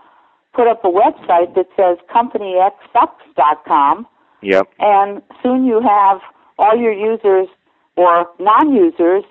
put 0.53 0.67
up 0.67 0.83
a 0.83 0.89
website 0.89 1.55
that 1.55 1.69
says 1.77 1.97
companyxsucks.com 2.11 4.07
Yep. 4.41 4.69
And 4.79 5.21
soon 5.41 5.65
you 5.65 5.81
have 5.81 6.19
all 6.57 6.75
your 6.75 6.93
users 6.93 7.47
or 7.95 8.27
non-users 8.39 9.23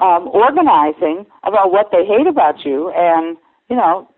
um, 0.00 0.28
organizing 0.28 1.26
about 1.44 1.72
what 1.72 1.90
they 1.92 2.04
hate 2.04 2.26
about 2.26 2.64
you, 2.64 2.90
and 2.94 3.36
you 3.68 3.76
know 3.76 4.08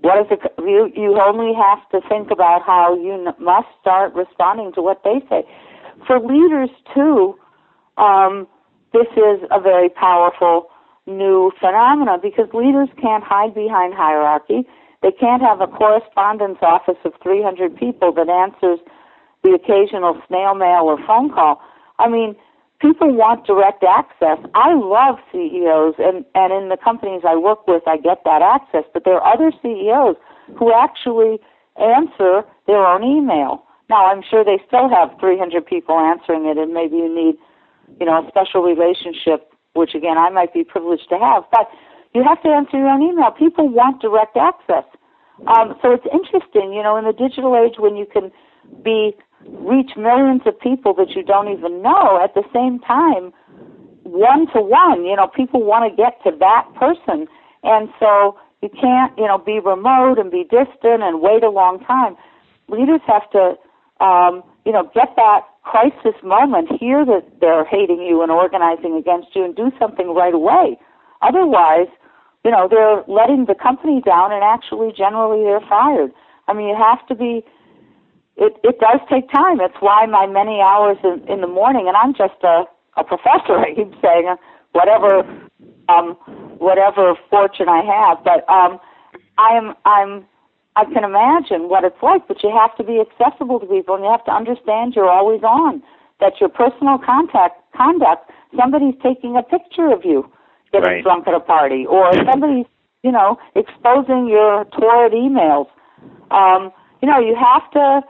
what 0.00 0.20
is 0.20 0.26
it? 0.30 0.40
You 0.58 0.90
you 0.94 1.18
only 1.20 1.54
have 1.54 1.88
to 1.90 2.06
think 2.08 2.30
about 2.30 2.62
how 2.62 2.94
you 2.96 3.12
n- 3.12 3.34
must 3.38 3.68
start 3.80 4.14
responding 4.14 4.72
to 4.74 4.82
what 4.82 5.02
they 5.04 5.20
say. 5.28 5.44
For 6.06 6.20
leaders 6.20 6.70
too, 6.94 7.38
um, 7.96 8.46
this 8.92 9.06
is 9.16 9.40
a 9.50 9.60
very 9.60 9.88
powerful 9.88 10.70
new 11.06 11.52
phenomenon 11.60 12.20
because 12.22 12.48
leaders 12.52 12.88
can't 13.00 13.24
hide 13.24 13.54
behind 13.54 13.94
hierarchy. 13.94 14.66
They 15.02 15.12
can't 15.12 15.42
have 15.42 15.60
a 15.60 15.66
correspondence 15.66 16.58
office 16.62 16.98
of 17.04 17.12
300 17.22 17.76
people 17.76 18.12
that 18.14 18.28
answers 18.28 18.80
the 19.44 19.52
occasional 19.52 20.20
snail 20.26 20.54
mail 20.54 20.90
or 20.90 20.98
phone 21.06 21.30
call. 21.30 21.60
I 21.98 22.08
mean, 22.08 22.34
people 22.80 23.14
want 23.14 23.46
direct 23.46 23.84
access. 23.84 24.38
I 24.54 24.74
love 24.74 25.16
CEOs, 25.32 25.94
and, 25.98 26.24
and 26.34 26.52
in 26.52 26.68
the 26.68 26.76
companies 26.76 27.22
I 27.26 27.36
work 27.36 27.66
with, 27.66 27.82
I 27.86 27.96
get 27.96 28.22
that 28.24 28.42
access, 28.42 28.84
but 28.92 29.04
there 29.04 29.14
are 29.14 29.34
other 29.34 29.52
CEOs 29.62 30.16
who 30.58 30.72
actually 30.72 31.38
answer 31.76 32.42
their 32.66 32.84
own 32.84 33.04
email. 33.04 33.62
Now, 33.88 34.06
I'm 34.06 34.22
sure 34.28 34.44
they 34.44 34.58
still 34.66 34.88
have 34.88 35.10
300 35.20 35.64
people 35.64 35.98
answering 35.98 36.46
it, 36.46 36.58
and 36.58 36.74
maybe 36.74 36.96
you 36.96 37.12
need, 37.12 37.36
you 38.00 38.06
know, 38.06 38.24
a 38.24 38.28
special 38.28 38.62
relationship, 38.62 39.52
which 39.74 39.94
again, 39.94 40.18
I 40.18 40.30
might 40.30 40.52
be 40.52 40.64
privileged 40.64 41.08
to 41.10 41.18
have, 41.18 41.44
but 41.50 41.68
you 42.14 42.24
have 42.24 42.42
to 42.42 42.48
answer 42.48 42.78
your 42.78 42.88
own 42.88 43.02
email. 43.02 43.30
People 43.30 43.68
want 43.68 44.00
direct 44.00 44.36
access. 44.36 44.84
Um, 45.46 45.76
so 45.82 45.92
it's 45.92 46.06
interesting, 46.12 46.72
you 46.72 46.82
know, 46.82 46.96
in 46.96 47.04
the 47.04 47.12
digital 47.12 47.54
age 47.56 47.76
when 47.78 47.96
you 47.96 48.06
can 48.06 48.32
be 48.82 49.14
reach 49.44 49.90
millions 49.96 50.42
of 50.46 50.58
people 50.58 50.94
that 50.94 51.10
you 51.10 51.22
don't 51.22 51.48
even 51.48 51.82
know 51.82 52.20
at 52.22 52.34
the 52.34 52.42
same 52.52 52.80
time 52.80 53.32
one 54.02 54.46
to 54.52 54.62
one 54.62 55.04
you 55.04 55.14
know 55.14 55.28
people 55.28 55.62
want 55.62 55.84
to 55.84 55.94
get 55.94 56.18
to 56.24 56.36
that 56.38 56.66
person 56.74 57.26
and 57.62 57.88
so 58.00 58.38
you 58.62 58.68
can't 58.80 59.16
you 59.18 59.26
know 59.26 59.38
be 59.38 59.60
remote 59.60 60.18
and 60.18 60.30
be 60.30 60.42
distant 60.44 61.02
and 61.02 61.20
wait 61.20 61.42
a 61.42 61.50
long 61.50 61.78
time 61.80 62.16
leaders 62.68 63.00
have 63.06 63.28
to 63.30 63.54
um 64.04 64.42
you 64.66 64.72
know 64.72 64.90
get 64.94 65.14
that 65.16 65.42
crisis 65.62 66.18
moment 66.22 66.68
hear 66.78 67.04
that 67.06 67.24
they're 67.40 67.64
hating 67.64 68.02
you 68.02 68.22
and 68.22 68.30
organizing 68.30 68.96
against 68.96 69.28
you 69.34 69.44
and 69.44 69.56
do 69.56 69.70
something 69.78 70.14
right 70.14 70.34
away 70.34 70.76
otherwise 71.22 71.88
you 72.44 72.50
know 72.50 72.68
they're 72.68 73.02
letting 73.08 73.46
the 73.46 73.54
company 73.54 74.02
down 74.04 74.32
and 74.32 74.42
actually 74.42 74.92
generally 74.92 75.42
they're 75.44 75.64
fired 75.68 76.10
i 76.48 76.52
mean 76.52 76.68
you 76.68 76.76
have 76.76 77.00
to 77.06 77.14
be 77.14 77.42
it 78.36 78.54
it 78.62 78.78
does 78.80 79.00
take 79.10 79.30
time. 79.32 79.60
It's 79.60 79.76
why 79.80 80.06
my 80.06 80.26
many 80.26 80.60
hours 80.60 80.98
in, 81.02 81.24
in 81.28 81.40
the 81.40 81.46
morning, 81.46 81.88
and 81.88 81.96
I'm 81.96 82.12
just 82.12 82.42
a 82.44 82.64
a 82.96 83.04
professor. 83.04 83.58
I 83.64 83.74
keep 83.74 83.92
saying 84.00 84.36
whatever 84.72 85.20
um 85.88 86.16
whatever 86.58 87.14
fortune 87.30 87.68
I 87.68 87.82
have, 87.82 88.22
but 88.24 88.48
um 88.52 88.78
I'm 89.38 89.74
I'm 89.84 90.26
I 90.76 90.84
can 90.84 91.04
imagine 91.04 91.68
what 91.68 91.84
it's 91.84 92.00
like, 92.02 92.28
but 92.28 92.42
you 92.42 92.52
have 92.52 92.76
to 92.76 92.84
be 92.84 93.00
accessible 93.00 93.58
to 93.60 93.66
people 93.66 93.94
and 93.94 94.04
you 94.04 94.10
have 94.10 94.24
to 94.26 94.32
understand 94.32 94.92
you're 94.94 95.10
always 95.10 95.42
on. 95.42 95.82
That 96.20 96.40
your 96.40 96.48
personal 96.48 96.98
contact 96.98 97.60
conduct, 97.76 98.30
somebody's 98.56 98.94
taking 99.02 99.36
a 99.36 99.42
picture 99.42 99.92
of 99.92 100.04
you 100.04 100.30
getting 100.72 100.88
right. 100.88 101.02
drunk 101.02 101.26
at 101.28 101.34
a 101.34 101.40
party, 101.40 101.86
or 101.86 102.12
somebody's, 102.30 102.66
you 103.02 103.12
know, 103.12 103.38
exposing 103.54 104.28
your 104.28 104.64
torrid 104.76 105.12
emails. 105.12 105.66
Um, 106.30 106.72
you 107.02 107.08
know, 107.08 107.18
you 107.18 107.36
have 107.36 107.70
to 107.72 108.02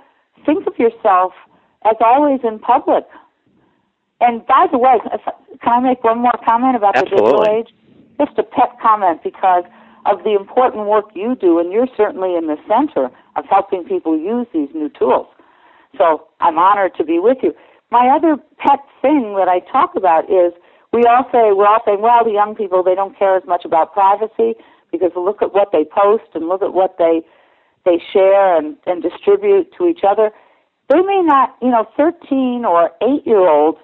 think 0.45 0.67
of 0.67 0.79
yourself 0.79 1.33
as 1.85 1.97
always 2.01 2.41
in 2.45 2.59
public. 2.59 3.05
And 4.21 4.47
by 4.47 4.67
the 4.71 4.79
way, 4.79 4.99
can 5.63 5.73
I 5.73 5.81
make 5.81 6.03
one 6.03 6.21
more 6.21 6.39
comment 6.47 6.77
about 6.77 6.97
Absolutely. 6.97 7.19
the 7.19 7.33
digital 7.33 7.57
age? 7.59 7.75
Just 8.19 8.39
a 8.39 8.43
pet 8.43 8.79
comment 8.81 9.23
because 9.23 9.65
of 10.07 10.25
the 10.25 10.35
important 10.35 10.87
work 10.87 11.07
you 11.15 11.35
do, 11.35 11.59
and 11.59 11.73
you're 11.73 11.89
certainly 11.97 12.37
in 12.37 12.47
the 12.47 12.57
center 12.69 13.11
of 13.37 13.45
helping 13.51 13.85
people 13.85 14.19
use 14.19 14.47
these 14.53 14.69
new 14.75 14.89
tools. 14.89 15.27
So 15.99 16.29
I'm 16.41 16.59
honored 16.59 16.95
to 16.97 17.05
be 17.05 17.19
with 17.19 17.39
you. 17.43 17.55
My 17.91 18.09
other 18.15 18.37
pet 18.59 18.81
thing 19.01 19.35
that 19.39 19.49
I 19.49 19.61
talk 19.71 19.95
about 19.97 20.25
is 20.25 20.53
we 20.93 21.05
all 21.05 21.25
say 21.33 21.53
we're 21.53 21.67
all 21.67 21.83
saying, 21.85 22.01
well, 22.01 22.25
the 22.25 22.33
young 22.33 22.55
people 22.55 22.83
they 22.83 22.95
don't 22.95 23.17
care 23.19 23.37
as 23.37 23.45
much 23.47 23.65
about 23.65 23.93
privacy 23.93 24.55
because 24.91 25.13
look 25.15 25.43
at 25.43 25.53
what 25.53 25.69
they 25.73 25.85
post 25.85 26.25
and 26.35 26.49
look 26.49 26.63
at 26.63 26.73
what 26.73 26.97
they 26.99 27.23
they 27.85 28.03
share 28.13 28.57
and, 28.57 28.77
and 28.87 29.03
distribute 29.03 29.69
to 29.79 29.87
each 29.87 30.01
other. 30.07 30.31
They 30.89 31.01
may 31.01 31.23
not, 31.23 31.57
you 31.63 31.71
know, 31.71 31.87
13 31.97 32.65
or 32.65 32.91
8 33.03 33.27
year 33.27 33.49
olds, 33.49 33.79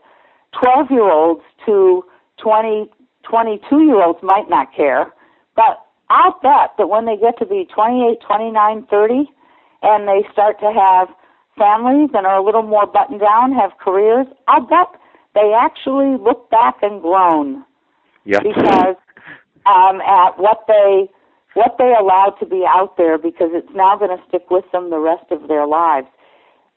12 0.61 0.91
year 0.91 1.11
olds 1.11 1.43
to 1.67 2.05
20, 2.43 2.91
22 3.23 3.85
year 3.85 4.03
olds 4.03 4.19
might 4.23 4.49
not 4.49 4.75
care, 4.75 5.13
but 5.55 5.85
I'll 6.13 6.37
bet 6.43 6.77
that 6.77 6.89
when 6.89 7.07
they 7.07 7.17
get 7.17 7.39
to 7.39 7.47
be 7.47 7.67
28, 7.75 8.21
29, 8.21 8.87
30, 8.91 9.31
and 9.83 10.07
they 10.07 10.29
start 10.31 10.61
to 10.61 10.71
have 10.71 11.09
families 11.57 12.11
and 12.13 12.27
are 12.27 12.37
a 12.37 12.45
little 12.45 12.63
more 12.63 12.87
buttoned 12.87 13.21
down, 13.21 13.53
have 13.53 13.73
careers, 13.81 14.27
I'll 14.47 14.67
bet 14.67 14.93
they 15.35 15.57
actually 15.59 16.21
look 16.21 16.51
back 16.51 16.77
and 16.83 17.01
groan. 17.01 17.65
Yep. 18.27 18.43
Because 18.43 18.97
um, 19.65 20.01
at 20.03 20.39
what 20.39 20.65
they 20.69 21.09
what 21.55 21.77
they 21.79 21.93
allowed 21.99 22.35
to 22.41 22.47
be 22.47 22.65
out 22.67 22.97
there 22.97 23.19
because 23.19 23.51
it's 23.53 23.69
now 23.75 23.97
going 23.97 24.17
to 24.17 24.23
stick 24.29 24.51
with 24.51 24.65
them 24.73 24.89
the 24.89 24.99
rest 24.99 25.25
of 25.31 25.49
their 25.49 25.67
lives. 25.67 26.07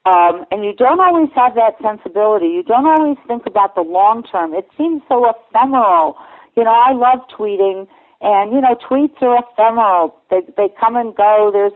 Um, 0.04 0.44
and 0.50 0.64
you 0.64 0.74
don't 0.74 1.00
always 1.00 1.30
have 1.34 1.54
that 1.54 1.76
sensibility. 1.82 2.48
You 2.48 2.62
don't 2.62 2.86
always 2.86 3.16
think 3.26 3.46
about 3.46 3.74
the 3.74 3.80
long 3.80 4.22
term. 4.22 4.52
It 4.54 4.68
seems 4.76 5.02
so 5.08 5.24
ephemeral. 5.28 6.16
You 6.56 6.64
know, 6.64 6.76
I 6.76 6.92
love 6.92 7.20
tweeting, 7.36 7.88
and 8.20 8.52
you 8.52 8.60
know, 8.60 8.76
tweets 8.76 9.20
are 9.22 9.38
ephemeral. 9.38 10.16
They 10.30 10.40
they 10.56 10.68
come 10.80 10.96
and 10.96 11.14
go. 11.14 11.50
There's 11.52 11.72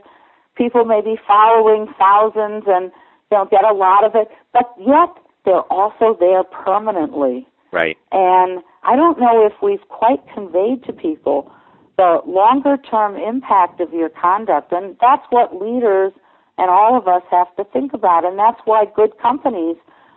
people 0.57 0.85
maybe 0.85 1.17
following 1.27 1.87
thousands 1.99 2.65
and 2.67 2.91
don't 3.31 3.51
get 3.51 3.65
a 3.65 3.73
lot 3.73 4.05
of 4.05 4.15
it, 4.15 4.29
but 4.53 4.73
yet 4.79 5.11
they're 5.45 5.67
also 5.73 6.17
there 6.19 6.45
permanently. 6.45 7.47
Right. 7.73 7.97
And 8.11 8.63
I 8.83 8.97
don't 8.97 9.19
know 9.21 9.47
if 9.47 9.53
we've 9.63 9.87
quite 9.89 10.21
conveyed 10.35 10.85
to 10.85 10.93
people 10.93 11.53
the 11.97 12.21
longer 12.27 12.79
term 12.79 13.17
impact 13.17 13.81
of 13.81 13.93
your 13.93 14.09
conduct. 14.09 14.73
And 14.73 14.97
that's 15.01 15.25
what 15.31 15.61
leaders 15.61 16.13
and 16.57 16.71
all 16.71 16.97
of 16.97 17.07
us 17.07 17.23
have 17.31 17.55
to 17.57 17.65
think 17.65 17.93
about. 17.93 18.25
And 18.25 18.39
that's 18.39 18.61
why 18.65 18.87
good 18.97 19.17
companies 19.19 19.77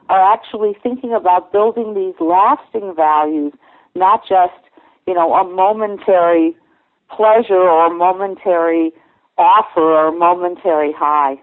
are 0.09 0.33
actually 0.33 0.75
thinking 0.81 1.13
about 1.13 1.51
building 1.51 1.93
these 1.93 2.15
lasting 2.19 2.93
values, 2.95 3.53
not 3.95 4.21
just, 4.27 4.53
you 5.07 5.13
know, 5.13 5.33
a 5.33 5.43
momentary 5.49 6.55
pleasure 7.09 7.53
or 7.53 7.87
a 7.87 7.93
momentary 7.93 8.91
offer 9.37 9.81
or 9.81 10.07
a 10.07 10.11
momentary 10.11 10.93
high. 10.93 11.35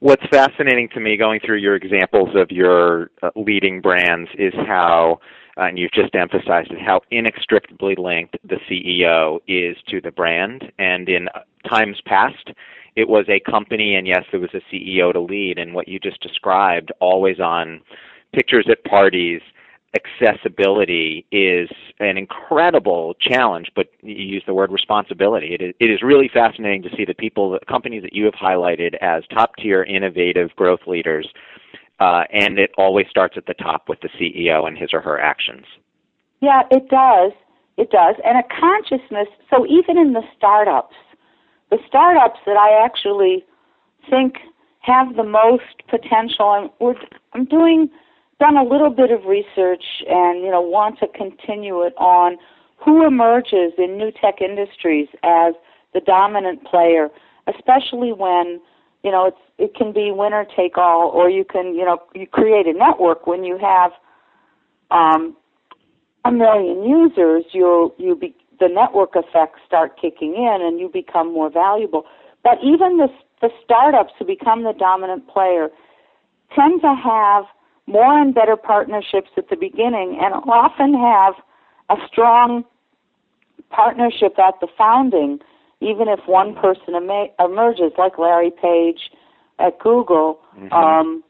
What's 0.00 0.26
fascinating 0.30 0.88
to 0.94 1.00
me 1.00 1.16
going 1.16 1.40
through 1.44 1.58
your 1.58 1.74
examples 1.74 2.30
of 2.34 2.50
your 2.50 3.10
uh, 3.22 3.30
leading 3.36 3.80
brands 3.80 4.30
is 4.38 4.52
how, 4.66 5.20
uh, 5.56 5.64
and 5.64 5.78
you've 5.78 5.92
just 5.92 6.14
emphasized 6.14 6.70
it, 6.70 6.78
how 6.84 7.00
inextricably 7.10 7.94
linked 7.96 8.36
the 8.44 8.56
CEO 8.68 9.40
is 9.46 9.76
to 9.88 10.00
the 10.00 10.10
brand. 10.10 10.70
And 10.78 11.08
in 11.08 11.28
times 11.68 12.00
past, 12.04 12.50
it 12.96 13.08
was 13.08 13.26
a 13.28 13.40
company, 13.50 13.94
and 13.94 14.06
yes, 14.06 14.24
there 14.30 14.40
was 14.40 14.50
a 14.54 14.74
CEO 14.74 15.12
to 15.12 15.20
lead. 15.20 15.58
And 15.58 15.74
what 15.74 15.88
you 15.88 15.98
just 15.98 16.20
described, 16.20 16.92
always 17.00 17.40
on 17.40 17.80
pictures 18.32 18.66
at 18.70 18.84
parties, 18.84 19.40
accessibility 19.94 21.26
is 21.32 21.68
an 21.98 22.16
incredible 22.16 23.14
challenge, 23.20 23.70
but 23.74 23.88
you 24.02 24.14
use 24.14 24.42
the 24.46 24.54
word 24.54 24.70
responsibility. 24.70 25.54
It 25.54 25.60
is, 25.60 25.74
it 25.80 25.90
is 25.90 26.02
really 26.02 26.30
fascinating 26.32 26.82
to 26.82 26.96
see 26.96 27.04
the 27.04 27.14
people, 27.14 27.50
the 27.50 27.60
companies 27.66 28.02
that 28.02 28.12
you 28.12 28.24
have 28.24 28.34
highlighted 28.34 28.94
as 29.00 29.24
top 29.32 29.56
tier 29.56 29.82
innovative 29.82 30.54
growth 30.54 30.80
leaders, 30.86 31.28
uh, 31.98 32.24
and 32.32 32.58
it 32.58 32.70
always 32.78 33.06
starts 33.10 33.36
at 33.36 33.46
the 33.46 33.54
top 33.54 33.88
with 33.88 34.00
the 34.00 34.08
CEO 34.10 34.66
and 34.66 34.78
his 34.78 34.90
or 34.92 35.00
her 35.00 35.20
actions. 35.20 35.66
Yeah, 36.40 36.62
it 36.70 36.88
does. 36.88 37.32
It 37.76 37.90
does. 37.90 38.14
And 38.24 38.38
a 38.38 38.42
consciousness, 38.60 39.28
so 39.50 39.66
even 39.66 39.98
in 39.98 40.12
the 40.12 40.22
startups, 40.36 40.96
the 41.70 41.78
startups 41.86 42.38
that 42.46 42.56
I 42.56 42.84
actually 42.84 43.44
think 44.08 44.36
have 44.80 45.16
the 45.16 45.24
most 45.24 45.86
potential, 45.88 46.54
and 46.54 46.70
we're, 46.80 46.94
I'm 47.32 47.44
doing 47.44 47.90
done 48.40 48.56
a 48.56 48.64
little 48.64 48.90
bit 48.90 49.10
of 49.12 49.26
research 49.26 49.84
and 50.08 50.42
you 50.42 50.50
know 50.50 50.60
want 50.60 50.98
to 50.98 51.06
continue 51.08 51.82
it 51.82 51.94
on 51.96 52.36
who 52.82 53.06
emerges 53.06 53.72
in 53.78 53.96
new 53.96 54.10
tech 54.10 54.40
industries 54.40 55.08
as 55.22 55.54
the 55.92 56.00
dominant 56.00 56.64
player, 56.64 57.08
especially 57.46 58.12
when 58.12 58.60
you 59.04 59.10
know 59.10 59.26
it's 59.26 59.36
it 59.58 59.74
can 59.74 59.92
be 59.92 60.10
winner 60.10 60.46
take 60.56 60.78
all, 60.78 61.10
or 61.10 61.28
you 61.28 61.44
can 61.44 61.74
you 61.74 61.84
know 61.84 62.02
you 62.14 62.26
create 62.26 62.66
a 62.66 62.72
network 62.72 63.26
when 63.26 63.44
you 63.44 63.58
have 63.58 63.92
um, 64.90 65.36
a 66.24 66.32
million 66.32 66.82
users. 66.82 67.44
You 67.52 67.92
you 67.98 68.16
be, 68.16 68.34
the 68.58 68.68
network 68.68 69.10
effects 69.14 69.60
start 69.66 70.00
kicking 70.00 70.34
in, 70.34 70.58
and 70.62 70.80
you 70.80 70.88
become 70.88 71.32
more 71.32 71.50
valuable. 71.50 72.04
But 72.42 72.58
even 72.64 72.96
the 72.96 73.08
the 73.42 73.50
startups 73.62 74.12
who 74.18 74.24
become 74.24 74.64
the 74.64 74.74
dominant 74.78 75.28
player 75.28 75.68
tend 76.54 76.80
to 76.82 76.94
have 76.94 77.44
more 77.90 78.18
and 78.18 78.34
better 78.34 78.56
partnerships 78.56 79.30
at 79.36 79.48
the 79.50 79.56
beginning 79.56 80.18
and 80.20 80.34
often 80.48 80.94
have 80.94 81.34
a 81.90 81.96
strong 82.06 82.64
partnership 83.70 84.38
at 84.38 84.54
the 84.60 84.68
founding, 84.78 85.40
even 85.80 86.08
if 86.08 86.20
one 86.26 86.54
person 86.54 86.94
em- 86.94 87.30
emerges, 87.38 87.92
like 87.98 88.18
Larry 88.18 88.50
Page 88.50 89.10
at 89.58 89.78
Google. 89.78 90.40
Mm-hmm. 90.56 90.72
Um, 90.72 91.24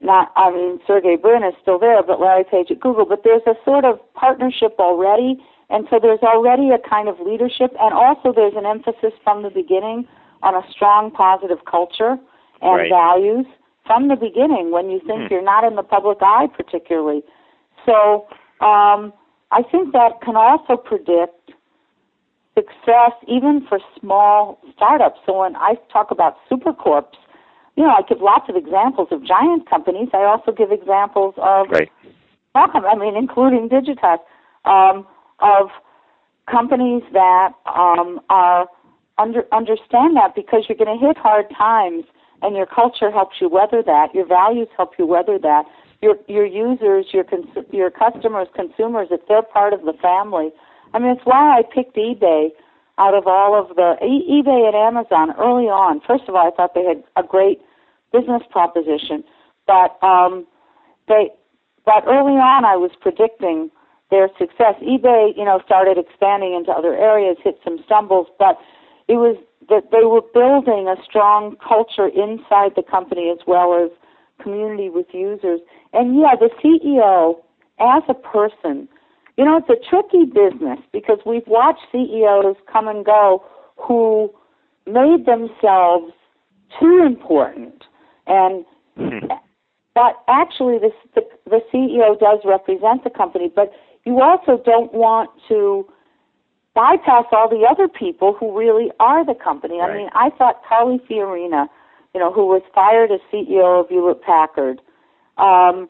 not, 0.00 0.32
I 0.34 0.50
mean, 0.50 0.80
Sergey 0.86 1.16
Brin 1.16 1.44
is 1.44 1.54
still 1.62 1.78
there, 1.78 2.02
but 2.02 2.20
Larry 2.20 2.44
Page 2.44 2.70
at 2.70 2.80
Google. 2.80 3.06
But 3.06 3.22
there's 3.22 3.42
a 3.46 3.54
sort 3.64 3.84
of 3.84 4.00
partnership 4.14 4.74
already, 4.80 5.38
and 5.70 5.86
so 5.88 6.00
there's 6.02 6.22
already 6.22 6.70
a 6.70 6.78
kind 6.78 7.08
of 7.08 7.20
leadership, 7.20 7.70
and 7.78 7.94
also 7.94 8.32
there's 8.34 8.54
an 8.56 8.66
emphasis 8.66 9.12
from 9.22 9.42
the 9.44 9.50
beginning 9.50 10.08
on 10.42 10.54
a 10.56 10.62
strong 10.70 11.12
positive 11.12 11.64
culture 11.70 12.18
and 12.60 12.76
right. 12.76 12.90
values 12.90 13.46
from 13.86 14.08
the 14.08 14.16
beginning 14.16 14.70
when 14.70 14.90
you 14.90 15.00
think 15.06 15.28
hmm. 15.28 15.34
you're 15.34 15.42
not 15.42 15.64
in 15.64 15.76
the 15.76 15.82
public 15.82 16.18
eye 16.20 16.46
particularly. 16.56 17.22
So 17.86 18.26
um, 18.60 19.12
I 19.50 19.62
think 19.70 19.92
that 19.92 20.20
can 20.22 20.36
also 20.36 20.76
predict 20.76 21.52
success 22.54 23.12
even 23.26 23.66
for 23.68 23.80
small 23.98 24.60
startups. 24.74 25.20
So 25.26 25.40
when 25.40 25.56
I 25.56 25.74
talk 25.92 26.10
about 26.10 26.36
supercorps, 26.50 27.16
you 27.76 27.84
know, 27.84 27.90
I 27.90 28.02
give 28.06 28.20
lots 28.20 28.48
of 28.48 28.56
examples 28.56 29.08
of 29.10 29.24
giant 29.24 29.68
companies. 29.68 30.08
I 30.12 30.24
also 30.24 30.52
give 30.52 30.70
examples 30.70 31.34
of, 31.38 31.68
right. 31.70 31.90
I 32.54 32.94
mean, 32.96 33.16
including 33.16 33.70
Digitas, 33.70 34.18
um, 34.66 35.06
of 35.40 35.70
companies 36.50 37.02
that 37.12 37.52
um, 37.74 38.20
are 38.28 38.68
under, 39.18 39.44
understand 39.52 40.16
that 40.16 40.34
because 40.34 40.64
you're 40.68 40.76
going 40.76 40.98
to 40.98 41.06
hit 41.06 41.16
hard 41.16 41.46
times 41.56 42.04
and 42.42 42.56
your 42.56 42.66
culture 42.66 43.10
helps 43.10 43.36
you 43.40 43.48
weather 43.48 43.82
that. 43.84 44.14
Your 44.14 44.26
values 44.26 44.68
help 44.76 44.92
you 44.98 45.06
weather 45.06 45.38
that. 45.38 45.64
Your 46.00 46.16
your 46.26 46.46
users, 46.46 47.06
your 47.12 47.24
cons- 47.24 47.66
your 47.70 47.90
customers, 47.90 48.48
consumers, 48.54 49.08
if 49.10 49.20
they're 49.28 49.42
part 49.42 49.72
of 49.72 49.82
the 49.82 49.94
family. 50.02 50.50
I 50.94 50.98
mean, 50.98 51.10
it's 51.10 51.24
why 51.24 51.58
I 51.58 51.62
picked 51.62 51.96
eBay 51.96 52.48
out 52.98 53.14
of 53.14 53.26
all 53.26 53.58
of 53.58 53.76
the 53.76 53.96
e- 54.04 54.42
eBay 54.42 54.66
and 54.66 54.76
Amazon 54.76 55.32
early 55.38 55.66
on. 55.66 56.00
First 56.06 56.24
of 56.28 56.34
all, 56.34 56.46
I 56.46 56.54
thought 56.54 56.74
they 56.74 56.84
had 56.84 57.02
a 57.16 57.26
great 57.26 57.60
business 58.12 58.42
proposition, 58.50 59.24
but 59.66 59.96
um, 60.02 60.46
they 61.08 61.30
but 61.84 62.04
early 62.06 62.34
on 62.34 62.64
I 62.64 62.76
was 62.76 62.90
predicting 63.00 63.70
their 64.10 64.28
success. 64.38 64.74
eBay, 64.82 65.32
you 65.36 65.44
know, 65.44 65.60
started 65.64 65.96
expanding 65.96 66.54
into 66.54 66.70
other 66.70 66.94
areas, 66.94 67.38
hit 67.42 67.58
some 67.64 67.78
stumbles, 67.86 68.26
but 68.38 68.58
it 69.08 69.16
was 69.16 69.36
that 69.68 69.90
they 69.90 70.04
were 70.04 70.22
building 70.34 70.88
a 70.88 70.96
strong 71.04 71.56
culture 71.56 72.08
inside 72.08 72.72
the 72.76 72.82
company 72.82 73.30
as 73.30 73.38
well 73.46 73.74
as 73.74 73.90
community 74.42 74.88
with 74.88 75.06
users. 75.12 75.60
And 75.92 76.16
yeah, 76.20 76.34
the 76.38 76.50
CEO 76.62 77.36
as 77.80 78.02
a 78.08 78.14
person, 78.14 78.88
you 79.36 79.44
know, 79.44 79.58
it's 79.58 79.70
a 79.70 79.88
tricky 79.88 80.24
business 80.24 80.78
because 80.92 81.18
we've 81.24 81.46
watched 81.46 81.80
CEOs 81.90 82.56
come 82.70 82.88
and 82.88 83.04
go 83.04 83.44
who 83.76 84.30
made 84.86 85.26
themselves 85.26 86.12
too 86.80 87.02
important 87.04 87.84
and 88.26 88.64
mm-hmm. 88.98 89.26
but 89.94 90.22
actually 90.28 90.78
this 90.78 90.92
the, 91.14 91.22
the 91.46 91.60
CEO 91.72 92.18
does 92.18 92.40
represent 92.44 93.04
the 93.04 93.10
company 93.10 93.50
but 93.54 93.72
you 94.04 94.20
also 94.20 94.60
don't 94.64 94.92
want 94.92 95.30
to 95.48 95.86
bypass 96.74 97.24
all 97.32 97.48
the 97.48 97.66
other 97.68 97.88
people 97.88 98.34
who 98.38 98.56
really 98.56 98.90
are 99.00 99.24
the 99.24 99.34
company. 99.34 99.78
Right. 99.78 99.90
I 99.90 99.96
mean, 99.96 100.08
I 100.14 100.30
thought 100.36 100.62
Carly 100.68 101.00
Fiorina, 101.08 101.68
you 102.14 102.20
know, 102.20 102.32
who 102.32 102.46
was 102.46 102.62
fired 102.74 103.10
as 103.10 103.20
CEO 103.32 103.80
of 103.80 103.88
Hewlett 103.88 104.22
Packard, 104.22 104.80
um, 105.38 105.88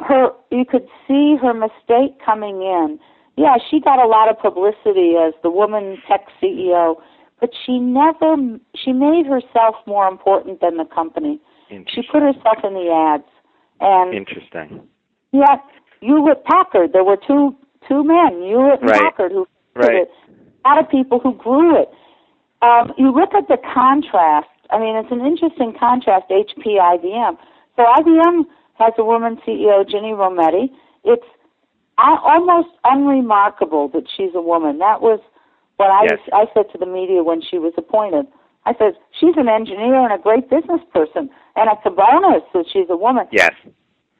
her 0.00 0.30
you 0.50 0.64
could 0.64 0.86
see 1.06 1.36
her 1.40 1.52
mistake 1.52 2.18
coming 2.24 2.62
in. 2.62 2.98
Yeah, 3.36 3.56
she 3.70 3.80
got 3.80 4.02
a 4.02 4.06
lot 4.06 4.28
of 4.28 4.38
publicity 4.38 5.14
as 5.16 5.34
the 5.42 5.50
woman 5.50 5.98
tech 6.08 6.26
CEO, 6.42 6.96
but 7.40 7.50
she 7.64 7.78
never 7.78 8.36
she 8.74 8.92
made 8.92 9.26
herself 9.26 9.76
more 9.86 10.06
important 10.08 10.60
than 10.60 10.76
the 10.76 10.84
company. 10.84 11.40
She 11.88 12.02
put 12.10 12.22
herself 12.22 12.58
in 12.64 12.74
the 12.74 12.90
ads. 12.90 13.28
And 13.80 14.14
Interesting. 14.14 14.82
Yeah, 15.32 15.56
Hewlett 16.00 16.44
Packard. 16.44 16.92
There 16.92 17.04
were 17.04 17.18
two 17.18 17.56
two 17.88 18.02
men, 18.04 18.42
Hewlett 18.42 18.80
and 18.80 18.90
Packard, 18.90 19.32
who 19.32 19.46
right. 19.86 20.02
it. 20.02 20.10
A 20.64 20.68
lot 20.68 20.78
of 20.78 20.90
people 20.90 21.20
who 21.20 21.34
grew 21.34 21.80
it. 21.80 21.90
Um, 22.62 22.92
you 22.98 23.12
look 23.12 23.34
at 23.34 23.48
the 23.48 23.58
contrast. 23.72 24.48
I 24.70 24.78
mean, 24.78 24.96
it's 24.96 25.10
an 25.10 25.24
interesting 25.24 25.74
contrast. 25.78 26.28
HP, 26.30 26.78
IBM. 26.78 27.38
So 27.76 27.84
IBM 27.84 28.44
has 28.74 28.92
a 28.98 29.04
woman 29.04 29.38
CEO, 29.46 29.88
Ginny 29.88 30.12
Rometty. 30.12 30.70
It's 31.04 31.26
almost 31.98 32.68
unremarkable 32.84 33.88
that 33.88 34.04
she's 34.16 34.30
a 34.34 34.42
woman. 34.42 34.78
That 34.78 35.00
was 35.00 35.20
what 35.76 35.90
I 35.90 36.04
yes. 36.10 36.18
I 36.32 36.46
said 36.54 36.70
to 36.72 36.78
the 36.78 36.86
media 36.86 37.22
when 37.22 37.40
she 37.42 37.58
was 37.58 37.72
appointed. 37.76 38.26
I 38.66 38.74
said 38.78 38.94
she's 39.18 39.36
an 39.36 39.48
engineer 39.48 39.94
and 39.94 40.12
a 40.12 40.18
great 40.18 40.50
business 40.50 40.80
person, 40.92 41.30
and 41.56 41.70
it's 41.70 41.82
a 41.86 41.90
bonus 41.90 42.42
that 42.52 42.66
she's 42.72 42.86
a 42.90 42.96
woman. 42.96 43.26
Yes. 43.32 43.52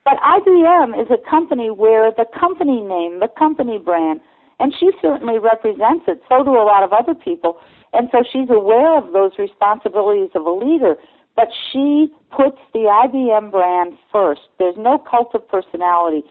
But 0.04 0.16
IBM 0.24 1.00
is 1.00 1.08
a 1.10 1.18
company 1.28 1.70
where 1.70 2.10
the 2.10 2.24
company 2.38 2.80
name, 2.80 3.20
the 3.20 3.28
company 3.28 3.78
brand, 3.78 4.20
and 4.60 4.74
she 4.78 4.90
certainly 5.00 5.38
represents 5.38 6.04
it. 6.08 6.22
So 6.28 6.44
do 6.44 6.50
a 6.50 6.66
lot 6.66 6.82
of 6.82 6.92
other 6.92 7.14
people. 7.14 7.58
And 7.92 8.08
so 8.12 8.22
she's 8.30 8.50
aware 8.50 8.98
of 8.98 9.12
those 9.12 9.32
responsibilities 9.38 10.30
of 10.34 10.44
a 10.44 10.50
leader. 10.50 10.96
But 11.36 11.48
she 11.72 12.08
puts 12.36 12.58
the 12.72 12.90
IBM 12.90 13.50
brand 13.50 13.96
first. 14.12 14.40
There's 14.58 14.76
no 14.76 14.98
cult 14.98 15.34
of 15.34 15.48
personality. 15.48 16.22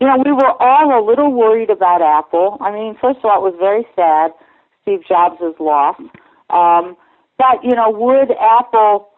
You 0.00 0.06
know, 0.06 0.22
we 0.24 0.32
were 0.32 0.52
all 0.60 0.98
a 0.98 1.02
little 1.04 1.32
worried 1.32 1.70
about 1.70 2.00
Apple. 2.00 2.58
I 2.60 2.72
mean, 2.72 2.96
first 3.00 3.18
of 3.18 3.24
all, 3.26 3.44
it 3.44 3.52
was 3.52 3.58
very 3.58 3.86
sad, 3.96 4.30
Steve 4.82 5.00
Jobs' 5.06 5.42
loss. 5.58 5.96
Um, 6.50 6.96
but, 7.38 7.64
you 7.64 7.74
know, 7.74 7.90
would 7.90 8.30
Apple 8.38 9.08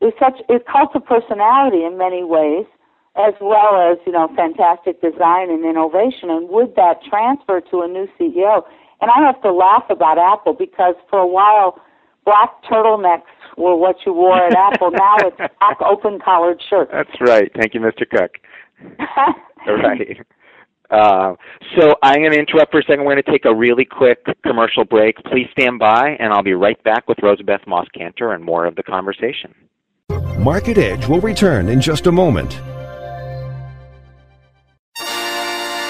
is 0.00 0.12
such 0.18 0.40
a 0.48 0.58
cult 0.70 0.96
of 0.96 1.04
personality 1.04 1.84
in 1.84 1.96
many 1.96 2.24
ways 2.24 2.66
as 3.16 3.34
well 3.40 3.90
as 3.90 3.98
you 4.06 4.12
know 4.12 4.28
fantastic 4.36 5.00
design 5.00 5.50
and 5.50 5.64
innovation 5.64 6.30
and 6.30 6.48
would 6.48 6.74
that 6.76 7.02
transfer 7.08 7.60
to 7.60 7.80
a 7.80 7.88
new 7.88 8.06
CEO 8.18 8.62
and 9.00 9.10
I 9.10 9.24
have 9.26 9.40
to 9.42 9.52
laugh 9.52 9.84
about 9.90 10.18
Apple 10.18 10.54
because 10.54 10.94
for 11.08 11.18
a 11.18 11.26
while 11.26 11.80
black 12.24 12.50
turtlenecks 12.70 13.22
were 13.56 13.76
what 13.76 13.96
you 14.06 14.12
wore 14.12 14.38
at 14.38 14.54
Apple 14.54 14.90
now 14.92 15.16
it's 15.18 15.36
black 15.36 15.80
open 15.80 16.20
collared 16.24 16.62
shirts 16.68 16.90
that's 16.92 17.20
right 17.20 17.50
thank 17.58 17.74
you 17.74 17.80
Mr. 17.80 18.08
Cook 18.08 18.38
right 19.66 20.18
Uh, 20.90 21.36
so 21.78 21.94
I'm 22.02 22.16
going 22.16 22.32
to 22.32 22.38
interrupt 22.38 22.72
for 22.72 22.80
a 22.80 22.82
second. 22.82 23.04
We're 23.04 23.14
going 23.14 23.22
to 23.22 23.30
take 23.30 23.44
a 23.44 23.54
really 23.54 23.84
quick 23.84 24.26
commercial 24.44 24.84
break. 24.84 25.14
Please 25.18 25.46
stand 25.52 25.78
by, 25.78 26.16
and 26.18 26.32
I'll 26.32 26.42
be 26.42 26.54
right 26.54 26.82
back 26.82 27.06
with 27.06 27.18
Rosabeth 27.18 27.64
moss-Kanter 27.68 28.34
and 28.34 28.42
more 28.42 28.66
of 28.66 28.74
the 28.74 28.82
conversation. 28.82 29.54
Market 30.40 30.78
Edge 30.78 31.06
will 31.06 31.20
return 31.20 31.68
in 31.68 31.80
just 31.80 32.08
a 32.08 32.12
moment. 32.12 32.60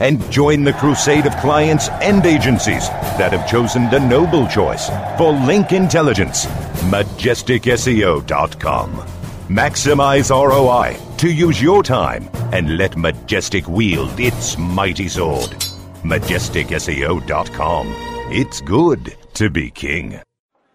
and 0.00 0.28
join 0.30 0.64
the 0.64 0.72
crusade 0.72 1.26
of 1.26 1.36
clients 1.36 1.88
and 2.00 2.26
agencies 2.26 2.88
that 3.18 3.32
have 3.32 3.48
chosen 3.48 3.88
the 3.90 4.00
noble 4.00 4.48
choice 4.48 4.90
for 5.16 5.32
link 5.32 5.72
intelligence. 5.72 6.46
MajesticSEO.com. 6.90 8.90
Maximize 9.48 10.30
ROI 10.30 10.96
to 11.18 11.30
use 11.30 11.60
your 11.60 11.82
time 11.82 12.30
and 12.52 12.76
let 12.76 12.96
Majestic 12.96 13.66
wield 13.68 14.18
its 14.18 14.56
mighty 14.56 15.08
sword. 15.08 15.50
MajesticSEO.com. 16.02 17.86
It's 18.32 18.60
good 18.60 19.16
to 19.34 19.50
be 19.50 19.70
king. 19.70 20.20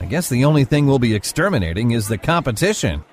I 0.00 0.06
guess 0.06 0.28
the 0.28 0.44
only 0.44 0.64
thing 0.64 0.86
we'll 0.86 0.98
be 0.98 1.14
exterminating 1.14 1.90
is 1.92 2.08
the 2.08 2.18
competition. 2.18 3.04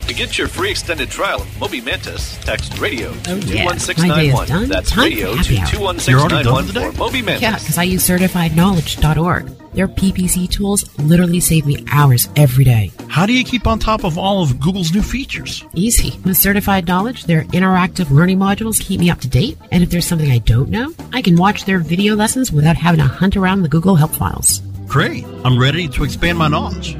To 0.00 0.12
get 0.12 0.36
your 0.36 0.48
free 0.48 0.70
extended 0.70 1.08
trial 1.08 1.40
of 1.40 1.58
Moby 1.60 1.80
Mantis, 1.80 2.36
text 2.44 2.78
radio 2.78 3.10
to 3.22 3.32
Oh, 3.32 3.36
yeah. 3.36 3.64
My 3.64 3.72
day 3.72 3.78
is 3.78 3.88
21691. 3.88 4.48
done. 4.48 4.68
That's 4.68 4.90
Time 4.90 5.04
radio 5.04 5.34
for 5.36 5.42
to 5.44 5.54
happy 5.56 5.76
hour. 5.78 5.94
You're 6.08 6.20
already 6.20 6.44
done 6.44 6.44
21691 6.44 6.66
for 6.66 6.72
the 6.72 6.92
for 6.92 6.98
Moby 6.98 7.22
Mantis. 7.22 7.42
Yeah, 7.42 7.58
because 7.58 7.78
I 7.78 7.82
use 7.84 8.06
certifiedknowledge.org. 8.06 9.46
Their 9.72 9.88
PPC 9.88 10.50
tools 10.50 10.98
literally 10.98 11.40
save 11.40 11.64
me 11.66 11.84
hours 11.90 12.28
every 12.36 12.64
day. 12.64 12.92
How 13.08 13.24
do 13.24 13.32
you 13.32 13.44
keep 13.44 13.66
on 13.66 13.78
top 13.78 14.04
of 14.04 14.18
all 14.18 14.42
of 14.42 14.60
Google's 14.60 14.92
new 14.92 15.02
features? 15.02 15.64
Easy. 15.74 16.18
With 16.24 16.36
Certified 16.36 16.86
Knowledge, 16.86 17.24
their 17.24 17.44
interactive 17.44 18.10
learning 18.10 18.38
modules 18.38 18.80
keep 18.80 19.00
me 19.00 19.08
up 19.10 19.20
to 19.20 19.28
date. 19.28 19.56
And 19.72 19.82
if 19.82 19.88
there's 19.90 20.06
something 20.06 20.30
I 20.30 20.38
don't 20.38 20.68
know, 20.68 20.92
I 21.14 21.22
can 21.22 21.36
watch 21.36 21.64
their 21.64 21.78
video 21.78 22.14
lessons 22.14 22.52
without 22.52 22.76
having 22.76 23.00
to 23.00 23.06
hunt 23.06 23.36
around 23.36 23.62
the 23.62 23.68
Google 23.70 23.94
Help 23.96 24.10
files. 24.14 24.60
Great. 24.86 25.24
I'm 25.44 25.58
ready 25.58 25.88
to 25.88 26.04
expand 26.04 26.38
my 26.38 26.48
knowledge. 26.48 26.96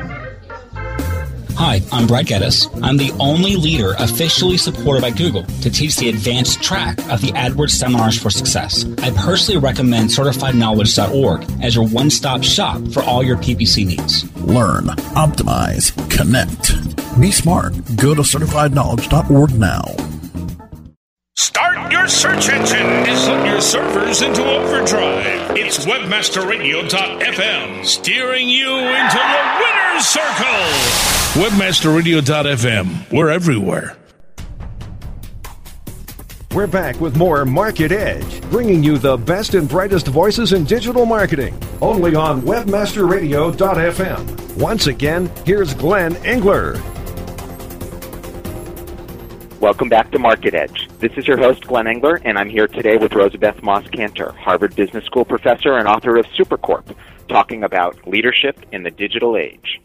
Hi, 1.57 1.81
I'm 1.93 2.07
Brad 2.09 2.27
Geddes. 2.27 2.69
I'm 2.83 2.97
the 2.97 3.13
only 3.21 3.55
leader 3.55 3.95
officially 3.99 4.57
supported 4.57 5.03
by 5.03 5.11
Google 5.11 5.45
to 5.63 5.71
teach 5.71 5.97
the 5.97 6.09
advanced 6.09 6.61
track 6.61 6.99
of 7.11 7.21
the 7.21 7.31
AdWords 7.33 7.71
Seminars 7.71 8.21
for 8.21 8.29
Success. 8.29 8.85
I 8.99 9.13
personally 9.13 9.61
recommend 9.61 10.11
CertifiedKnowledge.org 10.11 11.63
as 11.63 11.77
your 11.77 11.87
one 11.87 12.11
stop 12.11 12.43
shop 12.43 12.83
for 12.89 13.03
all 13.05 13.23
your 13.23 13.37
PPC 13.37 13.87
needs. 13.87 14.25
Learn, 14.43 14.87
optimize, 15.15 15.95
connect. 16.11 16.75
Be 17.21 17.31
smart. 17.31 17.73
Go 17.97 18.15
to 18.15 18.23
certifiedknowledge.org 18.23 19.55
now. 19.55 19.85
Start 21.37 21.64
your 22.05 22.11
search 22.11 22.51
engine 22.51 22.77
and 22.77 23.07
put 23.07 23.47
your 23.49 23.63
servers 23.63 24.21
into 24.21 24.45
overdrive. 24.45 25.57
It's 25.57 25.87
webmasterradio.fm 25.87 27.83
steering 27.83 28.47
you 28.47 28.77
into 28.77 29.17
the 29.17 29.63
winner's 29.63 30.05
circle. 30.05 30.45
Webmasterradio.fm. 31.43 33.11
We're 33.11 33.31
everywhere. 33.31 33.97
We're 36.55 36.67
back 36.67 37.01
with 37.01 37.17
more 37.17 37.47
Market 37.47 37.91
Edge, 37.91 38.43
bringing 38.51 38.85
you 38.85 38.99
the 38.99 39.17
best 39.17 39.55
and 39.55 39.67
brightest 39.67 40.07
voices 40.07 40.53
in 40.53 40.65
digital 40.65 41.07
marketing, 41.07 41.59
only 41.81 42.15
on 42.15 42.43
webmasterradio.fm. 42.43 44.59
Once 44.59 44.89
again, 44.89 45.33
here's 45.47 45.73
Glenn 45.73 46.17
Engler. 46.17 46.75
Welcome 49.59 49.89
back 49.89 50.11
to 50.11 50.19
Market 50.19 50.53
Edge. 50.53 50.91
This 51.05 51.19
is 51.19 51.29
your 51.29 51.37
host, 51.37 51.67
Glenn 51.67 51.87
Engler, 51.87 52.19
and 52.25 52.39
I'm 52.39 52.49
here 52.49 52.67
today 52.67 52.97
with 52.97 53.13
Rosabeth 53.13 53.63
Moss 53.63 53.85
Kanter, 53.89 54.35
Harvard 54.39 54.75
Business 54.75 55.05
School 55.05 55.27
professor 55.27 55.77
and 55.77 55.87
author 55.87 56.17
of 56.17 56.25
Supercorp, 56.29 56.97
talking 57.29 57.63
about 57.63 58.09
leadership 58.09 58.59
in 58.73 58.85
the 58.85 58.91
digital 58.91 59.37
age. 59.37 59.83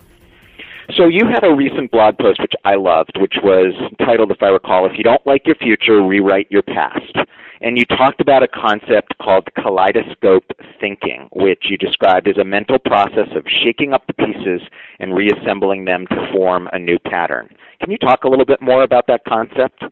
So 0.95 1.07
you 1.07 1.27
had 1.27 1.43
a 1.43 1.53
recent 1.53 1.91
blog 1.91 2.17
post 2.17 2.39
which 2.39 2.53
I 2.63 2.75
loved, 2.75 3.17
which 3.19 3.33
was 3.43 3.73
titled, 3.99 4.31
if 4.31 4.41
I 4.41 4.47
recall, 4.47 4.85
If 4.85 4.93
You 4.97 5.03
Don't 5.03 5.27
Like 5.27 5.45
Your 5.45 5.55
Future, 5.55 6.01
Rewrite 6.01 6.49
Your 6.49 6.61
Past. 6.61 7.17
And 7.59 7.77
you 7.77 7.83
talked 7.83 8.21
about 8.21 8.41
a 8.41 8.47
concept 8.47 9.13
called 9.21 9.49
kaleidoscope 9.61 10.49
thinking, 10.79 11.27
which 11.33 11.65
you 11.69 11.75
described 11.75 12.29
as 12.29 12.37
a 12.37 12.45
mental 12.45 12.79
process 12.79 13.27
of 13.35 13.43
shaking 13.61 13.91
up 13.91 14.07
the 14.07 14.13
pieces 14.13 14.61
and 14.99 15.13
reassembling 15.13 15.83
them 15.83 16.07
to 16.07 16.31
form 16.31 16.69
a 16.71 16.79
new 16.79 16.97
pattern. 16.97 17.49
Can 17.81 17.91
you 17.91 17.97
talk 17.97 18.23
a 18.23 18.29
little 18.29 18.45
bit 18.45 18.61
more 18.61 18.83
about 18.83 19.07
that 19.07 19.25
concept? 19.27 19.83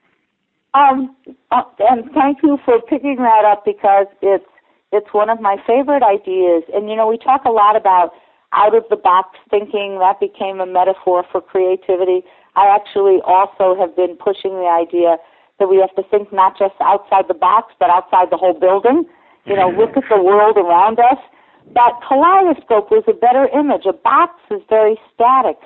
Um, 0.78 1.16
uh, 1.50 1.64
and 1.80 2.12
thank 2.14 2.44
you 2.44 2.60
for 2.64 2.80
picking 2.82 3.18
that 3.18 3.46
up 3.46 3.66
because 3.66 4.06
it's 4.22 4.46
it's 4.92 5.12
one 5.12 5.30
of 5.30 5.42
my 5.42 5.58
favorite 5.66 6.04
ideas. 6.04 6.64
And 6.74 6.90
you 6.90 6.96
know, 6.96 7.08
we 7.08 7.18
talk 7.18 7.46
a 7.46 7.50
lot 7.50 7.76
about 7.76 8.12
out 8.54 8.76
of 8.76 8.84
the 8.90 8.96
box 8.96 9.38
thinking. 9.50 9.98
That 10.00 10.20
became 10.20 10.62
a 10.62 10.66
metaphor 10.68 11.26
for 11.32 11.42
creativity. 11.42 12.22
I 12.56 12.70
actually 12.70 13.20
also 13.26 13.76
have 13.80 13.96
been 13.96 14.18
pushing 14.18 14.54
the 14.54 14.70
idea 14.70 15.18
that 15.60 15.68
we 15.68 15.78
have 15.78 15.94
to 15.96 16.04
think 16.10 16.32
not 16.32 16.58
just 16.58 16.76
outside 16.80 17.26
the 17.28 17.34
box, 17.34 17.74
but 17.80 17.90
outside 17.90 18.30
the 18.30 18.38
whole 18.38 18.54
building. 18.54 19.06
You 19.46 19.56
know, 19.56 19.70
look 19.70 19.98
at 19.98 20.04
the 20.10 20.22
world 20.22 20.58
around 20.58 21.00
us. 21.00 21.18
That 21.74 21.94
kaleidoscope 22.08 22.92
was 22.92 23.04
a 23.08 23.14
better 23.14 23.48
image. 23.50 23.86
A 23.88 23.94
box 23.94 24.34
is 24.52 24.62
very 24.70 25.00
static. 25.14 25.58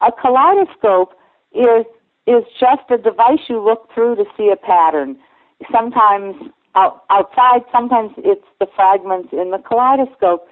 A 0.00 0.10
kaleidoscope 0.10 1.12
is 1.52 1.84
is 2.26 2.44
just 2.58 2.90
a 2.90 2.98
device 2.98 3.48
you 3.48 3.62
look 3.62 3.88
through 3.94 4.16
to 4.16 4.24
see 4.36 4.50
a 4.52 4.56
pattern. 4.56 5.16
Sometimes 5.70 6.34
out, 6.74 7.04
outside, 7.10 7.62
sometimes 7.70 8.12
it's 8.18 8.46
the 8.58 8.66
fragments 8.74 9.28
in 9.32 9.50
the 9.50 9.58
kaleidoscope, 9.58 10.48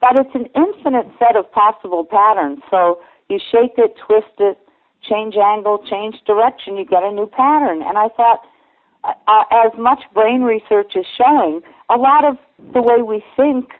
but 0.00 0.18
it's 0.18 0.34
an 0.34 0.46
infinite 0.54 1.06
set 1.18 1.36
of 1.36 1.50
possible 1.52 2.04
patterns. 2.04 2.60
So 2.70 3.00
you 3.28 3.38
shake 3.38 3.78
it, 3.78 3.94
twist 4.04 4.34
it, 4.38 4.58
change 5.08 5.36
angle, 5.36 5.78
change 5.88 6.16
direction, 6.26 6.76
you 6.76 6.84
get 6.84 7.02
a 7.02 7.10
new 7.10 7.26
pattern. 7.26 7.82
And 7.82 7.98
I 7.98 8.08
thought, 8.08 8.40
uh, 9.04 9.44
as 9.50 9.72
much 9.78 10.00
brain 10.14 10.42
research 10.42 10.92
is 10.94 11.06
showing, 11.16 11.60
a 11.88 11.96
lot 11.96 12.24
of 12.24 12.36
the 12.72 12.82
way 12.82 13.02
we 13.02 13.22
think, 13.36 13.70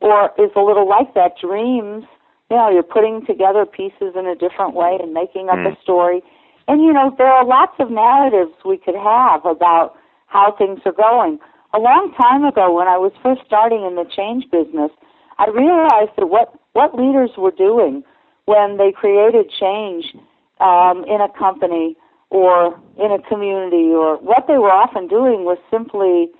or 0.00 0.30
is 0.38 0.50
a 0.56 0.60
little 0.60 0.88
like 0.88 1.14
that, 1.14 1.32
dreams. 1.40 2.04
You 2.50 2.56
know, 2.56 2.70
you're 2.70 2.82
putting 2.82 3.24
together 3.26 3.66
pieces 3.66 4.14
in 4.14 4.26
a 4.26 4.34
different 4.34 4.74
way 4.74 4.98
and 5.02 5.12
making 5.12 5.48
up 5.48 5.58
a 5.58 5.76
story. 5.82 6.22
And 6.66 6.82
you 6.82 6.92
know, 6.92 7.14
there 7.16 7.28
are 7.28 7.44
lots 7.44 7.74
of 7.78 7.90
narratives 7.90 8.52
we 8.64 8.78
could 8.78 8.96
have 8.96 9.44
about 9.44 9.96
how 10.26 10.54
things 10.56 10.80
are 10.86 10.92
going. 10.92 11.38
A 11.74 11.78
long 11.78 12.14
time 12.20 12.44
ago, 12.44 12.72
when 12.72 12.88
I 12.88 12.96
was 12.96 13.12
first 13.22 13.42
starting 13.46 13.84
in 13.84 13.96
the 13.96 14.04
change 14.04 14.44
business, 14.50 14.90
I 15.38 15.48
realized 15.48 16.12
that 16.16 16.26
what 16.26 16.54
what 16.72 16.94
leaders 16.94 17.30
were 17.36 17.50
doing 17.50 18.02
when 18.46 18.76
they 18.76 18.92
created 18.92 19.50
change 19.50 20.14
um, 20.60 21.04
in 21.06 21.20
a 21.20 21.28
company 21.38 21.96
or 22.30 22.78
in 22.98 23.12
a 23.12 23.22
community, 23.28 23.92
or 23.92 24.16
what 24.18 24.46
they 24.48 24.58
were 24.58 24.72
often 24.72 25.06
doing 25.06 25.44
was 25.44 25.58
simply 25.70 26.30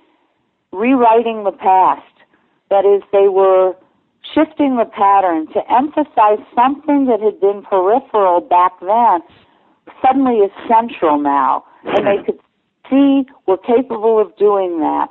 rewriting 0.73 1.43
the 1.43 1.51
past. 1.51 2.03
That 2.69 2.83
is, 2.83 3.01
they 3.13 3.29
were 3.29 3.75
shifting 4.33 4.75
the 4.75 4.85
pattern 4.85 5.47
to 5.53 5.61
emphasize 5.71 6.43
something 6.53 7.05
that 7.05 7.21
had 7.21 7.39
been 7.39 7.61
peripheral 7.63 8.41
back 8.41 8.73
then 8.81 9.21
suddenly 10.01 10.37
is 10.37 10.51
central 10.67 11.19
now, 11.19 11.63
and 11.83 12.07
they 12.07 12.23
could 12.25 12.39
see 12.89 13.25
we're 13.47 13.57
capable 13.57 14.19
of 14.19 14.35
doing 14.37 14.79
that. 14.79 15.07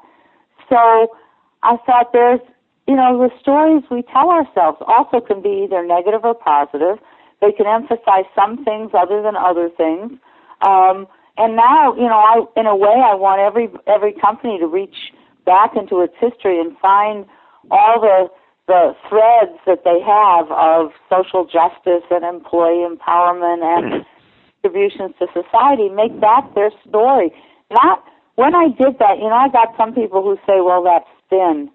So 0.68 1.16
I 1.62 1.76
thought 1.86 2.12
there's, 2.12 2.40
you 2.86 2.96
know, 2.96 3.18
the 3.18 3.30
stories 3.40 3.82
we 3.90 4.02
tell 4.02 4.30
ourselves 4.30 4.78
also 4.86 5.20
can 5.20 5.42
be 5.42 5.64
either 5.64 5.84
negative 5.84 6.24
or 6.24 6.34
positive. 6.34 6.98
They 7.40 7.52
can 7.52 7.66
emphasize 7.66 8.24
some 8.34 8.64
things 8.64 8.90
other 8.94 9.22
than 9.22 9.36
other 9.36 9.68
things. 9.76 10.12
Um, 10.66 11.06
and 11.36 11.56
now, 11.56 11.94
you 11.94 12.08
know, 12.08 12.18
I 12.18 12.44
in 12.56 12.66
a 12.66 12.76
way, 12.76 12.94
I 12.94 13.14
want 13.14 13.40
every 13.40 13.68
every 13.86 14.12
company 14.12 14.58
to 14.58 14.66
reach 14.66 15.12
back 15.44 15.76
into 15.76 16.00
its 16.00 16.14
history 16.20 16.60
and 16.60 16.76
find 16.78 17.26
all 17.70 18.00
the 18.00 18.28
the 18.66 18.94
threads 19.08 19.58
that 19.66 19.84
they 19.84 20.00
have 20.00 20.50
of 20.52 20.92
social 21.10 21.44
justice 21.44 22.06
and 22.10 22.24
employee 22.24 22.86
empowerment 22.86 23.60
and 23.62 24.06
contributions 24.64 25.14
to 25.18 25.26
society, 25.32 25.88
make 25.88 26.20
that 26.20 26.50
their 26.54 26.70
story. 26.88 27.32
Not 27.70 28.04
when 28.36 28.54
I 28.54 28.68
did 28.68 28.98
that, 28.98 29.18
you 29.18 29.28
know, 29.28 29.34
I 29.34 29.48
got 29.48 29.74
some 29.76 29.94
people 29.94 30.22
who 30.22 30.36
say, 30.46 30.60
"Well, 30.60 30.82
that's 30.82 31.06
spin." 31.24 31.70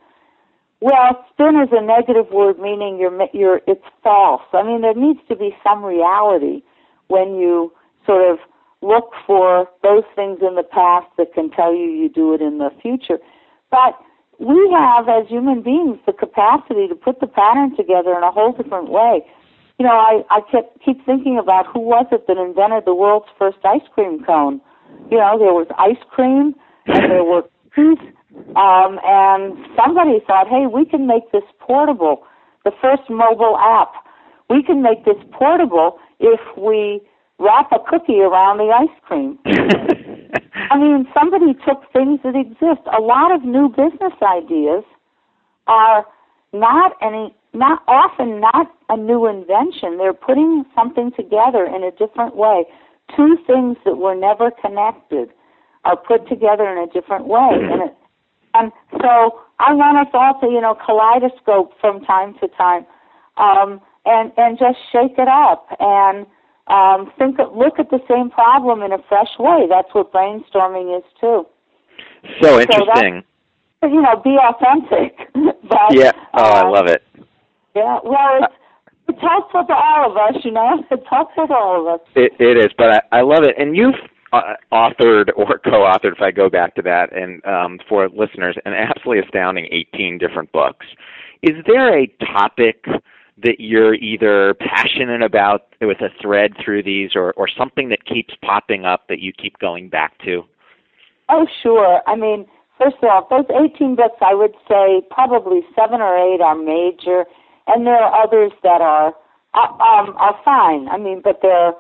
Well, 0.82 1.26
spin 1.32 1.60
is 1.60 1.70
a 1.72 1.82
negative 1.82 2.32
word, 2.32 2.60
meaning 2.60 2.98
you're 3.00 3.28
you're 3.34 3.62
it's 3.68 3.86
false. 4.04 4.42
I 4.54 4.64
mean, 4.64 4.82
there 4.82 4.94
needs 4.94 5.20
to 5.30 5.36
be 5.36 5.56
some 5.64 5.84
reality 5.84 6.62
when 7.08 7.36
you 7.36 7.74
sort 8.06 8.30
of 8.30 8.40
look 8.82 9.12
for 9.28 9.68
those 9.84 10.04
things 10.16 10.40
in 10.42 10.56
the 10.56 10.64
past 10.64 11.08
that 11.18 11.34
can 11.34 11.50
tell 11.52 11.74
you 11.74 11.86
you 11.86 12.08
do 12.08 12.34
it 12.34 12.42
in 12.42 12.60
the 12.60 12.70
future. 12.82 13.20
But 13.72 14.00
we 14.40 14.72
have, 14.72 15.10
as 15.10 15.28
human 15.28 15.62
beings, 15.62 16.00
the 16.06 16.14
capacity 16.14 16.88
to 16.88 16.96
put 16.96 17.20
the 17.20 17.28
pattern 17.28 17.76
together 17.76 18.16
in 18.16 18.24
a 18.24 18.32
whole 18.32 18.54
different 18.54 18.90
way. 18.90 19.26
You 19.80 19.86
know, 19.86 19.96
I, 19.96 20.24
I 20.30 20.42
kept, 20.52 20.84
keep 20.84 21.06
thinking 21.06 21.40
about 21.40 21.66
who 21.72 21.80
was 21.80 22.06
it 22.12 22.28
that 22.28 22.38
invented 22.38 22.84
the 22.86 22.94
world's 22.94 23.28
first 23.38 23.60
ice 23.64 23.88
cream 23.96 24.24
cone. 24.26 24.60
You 25.10 25.18
know, 25.18 25.40
there 25.40 25.54
was 25.54 25.68
ice 25.78 26.04
cream 26.10 26.54
and 26.86 27.12
there 27.12 27.24
were 27.24 27.44
cookies, 27.74 27.98
um, 28.56 29.00
and 29.04 29.56
somebody 29.76 30.20
thought, 30.28 30.48
hey, 30.50 30.66
we 30.68 30.86
can 30.86 31.08
make 31.08 31.32
this 31.32 31.48
portable. 31.60 32.24
The 32.66 32.72
first 32.82 33.04
mobile 33.10 33.58
app. 33.58 33.94
We 34.50 34.64
can 34.64 34.82
make 34.82 35.06
this 35.06 35.18
portable 35.32 36.00
if 36.20 36.42
we 36.58 37.02
wrap 37.40 37.72
a 37.72 37.80
cookie 37.80 38.20
around 38.20 38.58
the 38.58 38.70
ice 38.76 39.00
cream. 39.08 39.40
I 40.72 40.78
mean, 40.78 41.08
somebody 41.14 41.54
took 41.66 41.82
things 41.94 42.20
that 42.24 42.36
exist. 42.36 42.86
A 42.92 43.02
lot 43.02 43.34
of 43.34 43.44
new 43.44 43.70
business 43.70 44.14
ideas 44.22 44.84
are 45.68 46.06
not 46.52 46.94
any, 47.02 47.34
not 47.54 47.84
often 47.88 48.40
not 48.40 48.68
a 48.90 48.98
new 48.98 49.28
invention. 49.28 49.98
They're 49.98 50.14
putting 50.14 50.66
something 50.76 51.12
together 51.16 51.66
in 51.66 51.84
a 51.84 51.92
different 51.92 52.36
way. 52.36 52.66
Two 53.16 53.38
things 53.48 53.78
that 53.86 53.98
were 53.98 54.16
never 54.16 54.52
connected 54.52 55.30
are 55.84 55.98
put 55.98 56.28
together 56.28 56.68
in 56.70 56.78
a 56.78 56.88
different 56.92 57.28
way, 57.28 57.50
and 57.54 57.82
it, 57.82 57.96
and 58.54 58.72
so 59.02 59.42
I 59.60 59.74
want 59.74 59.98
us 59.98 60.12
all 60.14 60.40
to, 60.42 60.48
you 60.48 60.62
know, 60.62 60.76
kaleidoscope 60.86 61.74
from 61.80 62.02
time 62.02 62.36
to 62.42 62.48
time, 62.50 62.86
um, 63.38 63.82
and 64.06 64.32
and 64.38 64.58
just 64.58 64.78
shake 64.92 65.18
it 65.18 65.28
up 65.28 65.68
and 65.80 66.26
um, 66.70 67.12
think, 67.18 67.38
look 67.56 67.80
at 67.80 67.90
the 67.90 68.00
same 68.08 68.30
problem 68.30 68.84
in 68.84 68.92
a 68.92 69.00
fresh 69.10 69.38
way. 69.40 69.66
That's 69.68 69.90
what 69.94 70.14
brainstorming 70.14 70.98
is 70.98 71.04
too. 71.20 71.46
So 72.42 72.60
interesting. 72.60 73.24
So 73.82 73.88
you 73.88 74.02
know, 74.02 74.22
be 74.24 74.38
authentic. 74.38 75.18
but, 75.68 75.92
yeah. 75.92 76.12
Oh, 76.34 76.44
uh, 76.44 76.64
I 76.64 76.70
love 76.70 76.88
it. 76.88 77.04
Yeah. 77.80 78.00
Well, 78.04 78.44
it's 78.44 78.54
it's 79.08 79.22
helpful 79.22 79.66
to 79.66 79.74
all 79.74 80.12
of 80.12 80.18
us. 80.18 80.42
You 80.44 80.52
know, 80.52 80.84
it's 80.92 81.04
helpful 81.10 81.48
to 81.48 81.54
all 81.54 81.82
of 81.82 82.00
us. 82.00 82.08
It, 82.16 82.34
it 82.40 82.58
is, 82.58 82.72
but 82.78 83.04
I, 83.12 83.20
I 83.20 83.22
love 83.22 83.44
it. 83.44 83.56
And 83.58 83.76
you've 83.76 83.96
uh, 84.34 84.56
authored 84.72 85.30
or 85.36 85.60
co-authored, 85.64 86.14
if 86.14 86.22
I 86.22 86.32
go 86.32 86.50
back 86.50 86.76
to 86.76 86.82
that, 86.84 87.16
and 87.16 87.44
um, 87.46 87.80
for 87.88 88.10
listeners, 88.10 88.56
an 88.66 88.74
absolutely 88.74 89.24
astounding 89.26 89.68
18 89.72 90.18
different 90.18 90.52
books. 90.52 90.86
Is 91.42 91.56
there 91.66 91.98
a 91.98 92.08
topic? 92.36 92.86
that 93.42 93.60
you're 93.60 93.96
either 93.96 94.54
passionate 94.56 95.22
about 95.22 95.74
with 95.80 96.02
a 96.02 96.10
thread 96.22 96.52
through 96.64 96.84
these 96.84 97.12
or, 97.16 97.32
or 97.34 97.48
something 97.48 97.88
that 97.88 98.04
keeps 98.06 98.34
popping 98.44 98.84
up 98.84 99.08
that 99.08 99.20
you 99.20 99.32
keep 99.32 99.58
going 99.60 99.88
back 99.88 100.18
to? 100.26 100.44
Oh, 101.30 101.48
sure. 101.64 102.02
I 102.06 102.18
mean, 102.18 102.46
first 102.78 102.98
of 103.02 103.10
all, 103.10 103.28
those 103.30 103.46
18 103.74 103.96
books, 103.96 104.18
I 104.22 104.34
would 104.34 104.56
say 104.68 105.02
probably 105.10 105.62
seven 105.76 106.02
or 106.02 106.18
eight 106.18 106.42
are 106.42 106.56
major, 106.56 107.24
and 107.70 107.86
there 107.86 107.98
are 107.98 108.24
others 108.24 108.52
that 108.64 108.82
are 108.82 109.14
uh, 109.54 109.60
um, 109.60 110.16
are 110.18 110.40
fine. 110.44 110.88
I 110.90 110.98
mean, 110.98 111.22
but 111.24 111.40
they're 111.42 111.74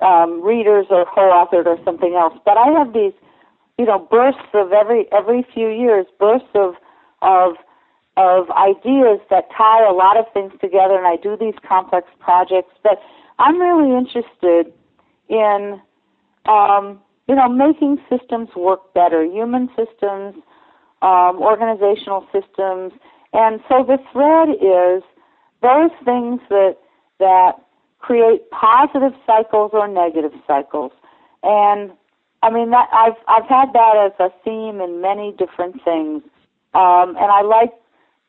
um, 0.00 0.42
readers 0.42 0.86
or 0.90 1.04
co-authored 1.06 1.66
or 1.66 1.78
something 1.84 2.14
else. 2.14 2.34
But 2.44 2.56
I 2.56 2.66
have 2.78 2.92
these, 2.92 3.12
you 3.78 3.84
know, 3.84 3.98
bursts 3.98 4.50
of 4.54 4.72
every 4.72 5.06
every 5.12 5.46
few 5.54 5.68
years, 5.68 6.06
bursts 6.18 6.48
of 6.54 6.74
of 7.22 7.54
of 8.16 8.50
ideas 8.50 9.20
that 9.30 9.48
tie 9.56 9.88
a 9.88 9.92
lot 9.92 10.18
of 10.18 10.26
things 10.34 10.52
together, 10.60 10.96
and 10.96 11.06
I 11.06 11.16
do 11.16 11.36
these 11.36 11.54
complex 11.66 12.08
projects. 12.20 12.72
But 12.82 13.00
I'm 13.38 13.58
really 13.58 13.96
interested 13.96 14.72
in, 15.28 15.80
um, 16.46 17.00
you 17.26 17.34
know, 17.34 17.48
making 17.48 17.98
systems 18.10 18.50
work 18.54 18.92
better, 18.92 19.24
human 19.24 19.68
systems, 19.68 20.34
um, 21.00 21.40
organizational 21.40 22.26
systems, 22.32 22.92
and 23.32 23.60
so 23.68 23.82
the 23.82 23.98
thread 24.12 24.50
is 24.60 25.02
those 25.62 25.90
things 26.04 26.40
that 26.48 26.76
that 27.18 27.52
create 27.98 28.50
positive 28.50 29.12
cycles 29.24 29.70
or 29.72 29.86
negative 29.88 30.32
cycles, 30.46 30.92
and 31.42 31.92
I 32.42 32.50
mean 32.50 32.70
that 32.70 32.88
I've 32.92 33.16
I've 33.28 33.48
had 33.48 33.72
that 33.72 33.94
as 33.96 34.12
a 34.18 34.30
theme 34.44 34.80
in 34.80 35.00
many 35.00 35.32
different 35.38 35.82
things, 35.84 36.22
um, 36.74 37.16
and 37.16 37.30
I 37.30 37.42
like 37.42 37.72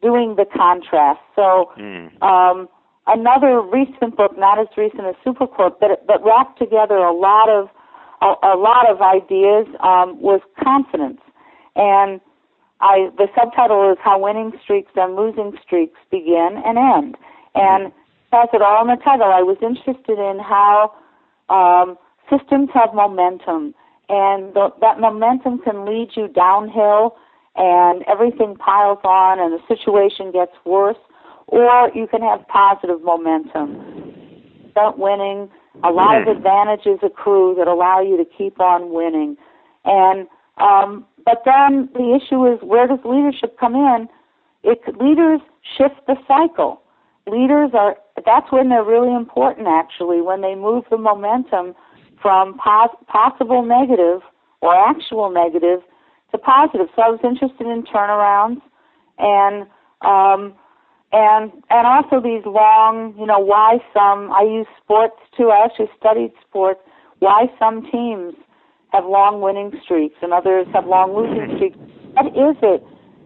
doing 0.01 0.35
the 0.35 0.45
contrast. 0.45 1.21
So 1.35 1.71
mm. 1.77 2.21
um, 2.21 2.69
another 3.07 3.61
recent 3.61 4.15
book, 4.15 4.37
not 4.37 4.59
as 4.59 4.67
recent 4.77 5.05
as 5.05 5.15
SuperCorp, 5.25 5.79
but 5.79 6.05
but 6.05 6.23
wrapped 6.23 6.59
together 6.59 6.97
a 6.97 7.13
lot 7.13 7.49
of 7.49 7.69
a, 8.21 8.53
a 8.53 8.55
lot 8.55 8.89
of 8.89 9.01
ideas 9.01 9.65
um, 9.81 10.21
was 10.21 10.41
confidence, 10.63 11.21
and 11.75 12.21
I 12.83 13.09
the 13.17 13.27
subtitle 13.33 13.91
is 13.91 13.97
How 14.03 14.19
Winning 14.19 14.51
Streaks 14.61 14.91
and 14.95 15.15
Losing 15.15 15.53
Streaks 15.65 15.97
Begin 16.11 16.61
and 16.65 16.77
End, 16.77 17.15
and 17.55 17.93
has 18.33 18.49
it 18.51 18.61
all 18.61 18.81
in 18.81 18.87
the 18.93 19.01
title. 19.01 19.31
I 19.31 19.41
was 19.41 19.57
interested 19.61 20.19
in 20.19 20.39
how 20.43 20.91
um, 21.47 21.97
systems 22.29 22.69
have 22.73 22.93
momentum, 22.93 23.73
and 24.09 24.53
the, 24.53 24.69
that 24.81 24.99
momentum 24.99 25.59
can 25.59 25.85
lead 25.85 26.09
you 26.15 26.27
downhill 26.27 27.15
and 27.55 28.03
everything 28.07 28.55
piles 28.55 28.99
on 29.03 29.39
and 29.39 29.53
the 29.53 29.61
situation 29.67 30.31
gets 30.31 30.53
worse, 30.65 30.97
or 31.47 31.89
you 31.95 32.07
can 32.07 32.21
have 32.21 32.45
positive 32.47 33.01
momentum. 33.01 34.11
Start 34.71 34.97
winning. 34.97 35.49
A 35.83 35.91
lot 35.91 36.21
of 36.21 36.27
advantages 36.27 36.99
accrue 37.01 37.55
that 37.57 37.67
allow 37.67 38.01
you 38.01 38.17
to 38.17 38.25
keep 38.25 38.59
on 38.59 38.91
winning. 38.91 39.37
And 39.85 40.27
um, 40.57 41.05
but 41.25 41.43
then 41.45 41.89
the 41.93 42.19
issue 42.19 42.45
is 42.45 42.59
where 42.61 42.87
does 42.87 42.99
leadership 43.05 43.57
come 43.59 43.75
in? 43.75 44.07
It 44.63 44.79
leaders 44.99 45.41
shift 45.77 46.05
the 46.07 46.15
cycle. 46.27 46.81
Leaders 47.27 47.71
are 47.73 47.97
that's 48.25 48.51
when 48.51 48.69
they're 48.69 48.83
really 48.83 49.13
important 49.13 49.67
actually 49.67 50.21
when 50.21 50.41
they 50.41 50.55
move 50.55 50.83
the 50.89 50.97
momentum 50.97 51.75
from 52.21 52.57
pos- 52.57 52.95
possible 53.07 53.63
negative 53.65 54.21
or 54.61 54.73
actual 54.75 55.29
negative 55.29 55.81
to 56.31 56.37
positive. 56.37 56.87
So 56.95 57.01
I 57.01 57.09
was 57.09 57.19
interested 57.23 57.67
in 57.67 57.83
turnarounds 57.83 58.61
and 59.19 59.67
um, 60.01 60.53
and 61.11 61.51
and 61.69 61.87
also 61.87 62.19
these 62.19 62.43
long, 62.45 63.13
you 63.17 63.25
know, 63.25 63.39
why 63.39 63.77
some. 63.93 64.31
I 64.31 64.41
use 64.41 64.67
sports 64.83 65.19
too. 65.37 65.49
I 65.49 65.65
actually 65.65 65.89
studied 65.97 66.31
sports. 66.47 66.79
Why 67.19 67.45
some 67.59 67.85
teams 67.89 68.33
have 68.93 69.05
long 69.05 69.41
winning 69.41 69.71
streaks 69.83 70.15
and 70.21 70.33
others 70.33 70.67
have 70.73 70.85
long 70.85 71.15
losing 71.15 71.55
streaks. 71.57 71.77
What 72.13 72.27
is 72.27 72.57
it 72.61 72.83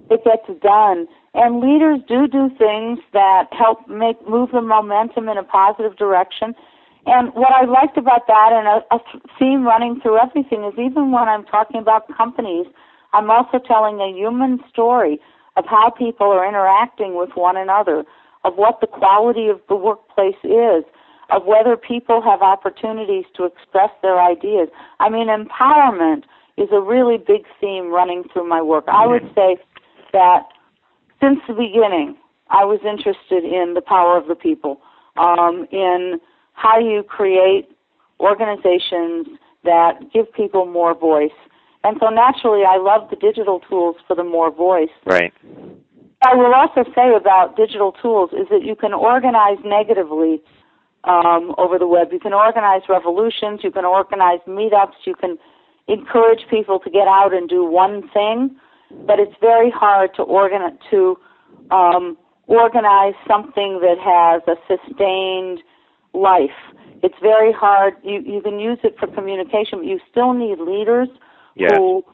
that 0.10 0.24
gets 0.24 0.48
done? 0.62 1.08
And 1.34 1.60
leaders 1.60 2.00
do 2.08 2.28
do 2.28 2.50
things 2.58 3.00
that 3.14 3.46
help 3.52 3.88
make 3.88 4.18
move 4.28 4.52
the 4.52 4.62
momentum 4.62 5.30
in 5.30 5.38
a 5.38 5.44
positive 5.44 5.98
direction. 5.98 6.56
And 7.06 7.34
what 7.36 7.54
I 7.54 7.66
liked 7.66 7.98
about 7.98 8.28
that, 8.28 8.50
and 8.52 8.68
a, 8.68 8.84
a 8.96 9.00
theme 9.40 9.64
running 9.64 10.02
through 10.02 10.20
everything, 10.20 10.64
is 10.64 10.74
even 10.74 11.12
when 11.12 11.28
I'm 11.30 11.46
talking 11.46 11.80
about 11.80 12.08
companies 12.16 12.66
I'm 13.14 13.32
also 13.32 13.60
telling 13.60 14.00
a 14.00 14.14
human 14.16 14.60
story 14.70 15.20
of 15.56 15.66
how 15.66 15.90
people 15.90 16.28
are 16.28 16.48
interacting 16.48 17.16
with 17.16 17.32
one 17.36 17.58
another, 17.58 18.04
of 18.44 18.56
what 18.56 18.80
the 18.82 18.88
quality 18.88 19.48
of 19.48 19.60
the 19.70 19.76
workplace 19.76 20.38
is, 20.44 20.84
of 21.30 21.46
whether 21.46 21.76
people 21.76 22.22
have 22.22 22.42
opportunities 22.42 23.26
to 23.36 23.46
express 23.46 23.90
their 24.02 24.20
ideas. 24.20 24.70
I 25.00 25.10
mean, 25.10 25.28
empowerment 25.28 26.24
is 26.58 26.70
a 26.72 26.82
really 26.82 27.18
big 27.18 27.46
theme 27.60 27.92
running 27.92 28.24
through 28.32 28.48
my 28.48 28.62
work. 28.62 28.86
I 28.88 29.06
would 29.06 29.30
say 29.36 29.58
that 30.14 30.44
since 31.22 31.40
the 31.48 31.54
beginning, 31.54 32.16
I 32.50 32.64
was 32.66 32.80
interested 32.84 33.44
in 33.44 33.74
the 33.74 33.82
power 33.82 34.18
of 34.18 34.28
the 34.28 34.36
people, 34.36 34.80
um, 35.18 35.68
in 35.72 36.20
how 36.54 36.80
you 36.80 37.04
create 37.04 37.70
organizations 38.20 39.28
that 39.64 40.12
give 40.14 40.32
people 40.34 40.66
more 40.66 40.98
voice 40.98 41.32
and 41.88 41.98
so 42.02 42.10
naturally, 42.10 42.64
I 42.68 42.78
love 42.78 43.10
the 43.10 43.16
digital 43.16 43.62
tools 43.62 43.96
for 44.08 44.16
the 44.16 44.24
more 44.24 44.52
voice. 44.52 44.92
Right. 45.06 45.34
I 46.22 46.36
will 46.36 46.54
also 46.54 46.84
say 46.96 47.16
about 47.16 47.56
digital 47.56 47.94
tools 47.94 48.32
is 48.34 48.48
that 48.50 48.64
you 48.64 48.76
can 48.76 48.94
organize 48.94 49.58
negatively 49.64 50.42
um, 51.04 51.54
over 51.58 51.78
the 51.80 51.88
web. 51.88 52.10
You 52.12 52.20
can 52.20 52.34
organize 52.34 52.82
revolutions. 52.90 53.62
You 53.64 53.72
can 53.72 53.86
organize 53.86 54.40
meetups. 54.48 55.06
You 55.06 55.16
can 55.16 55.38
encourage 55.88 56.42
people 56.50 56.80
to 56.80 56.90
get 56.90 57.08
out 57.08 57.34
and 57.34 57.48
do 57.48 57.64
one 57.64 58.10
thing. 58.10 58.56
But 59.06 59.20
it's 59.20 59.36
very 59.42 59.70
hard 59.70 60.12
to 60.16 60.24
organize 60.24 60.78
to 60.92 61.18
um, 61.72 62.18
organize 62.48 63.14
something 63.28 63.80
that 63.82 63.98
has 64.00 64.42
a 64.48 64.56
sustained 64.68 65.60
life. 66.14 66.58
It's 67.04 67.16
very 67.22 67.52
hard. 67.52 67.96
You 68.04 68.22
you 68.26 68.42
can 68.42 68.60
use 68.60 68.80
it 68.84 68.98
for 69.00 69.08
communication, 69.08 69.80
but 69.80 69.86
you 69.86 70.00
still 70.10 70.34
need 70.34 70.60
leaders 70.60 71.10
Yes. 71.56 71.72
who 71.76 72.06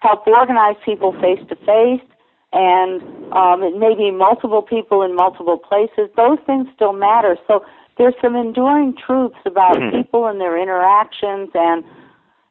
help 0.00 0.26
organize 0.26 0.76
people 0.84 1.12
face 1.20 1.40
to 1.48 1.56
face, 1.56 2.06
and 2.52 3.02
um, 3.32 3.62
it 3.62 3.78
may 3.78 3.94
be 3.94 4.10
multiple 4.10 4.62
people 4.62 5.02
in 5.02 5.14
multiple 5.14 5.58
places. 5.58 6.10
Those 6.16 6.38
things 6.46 6.66
still 6.74 6.92
matter. 6.92 7.36
So 7.46 7.64
there's 7.98 8.14
some 8.22 8.36
enduring 8.36 8.94
truths 8.94 9.38
about 9.44 9.76
Mhm. 9.76 9.90
people 9.90 10.26
and 10.26 10.40
their 10.40 10.56
interactions, 10.56 11.50
and 11.54 11.84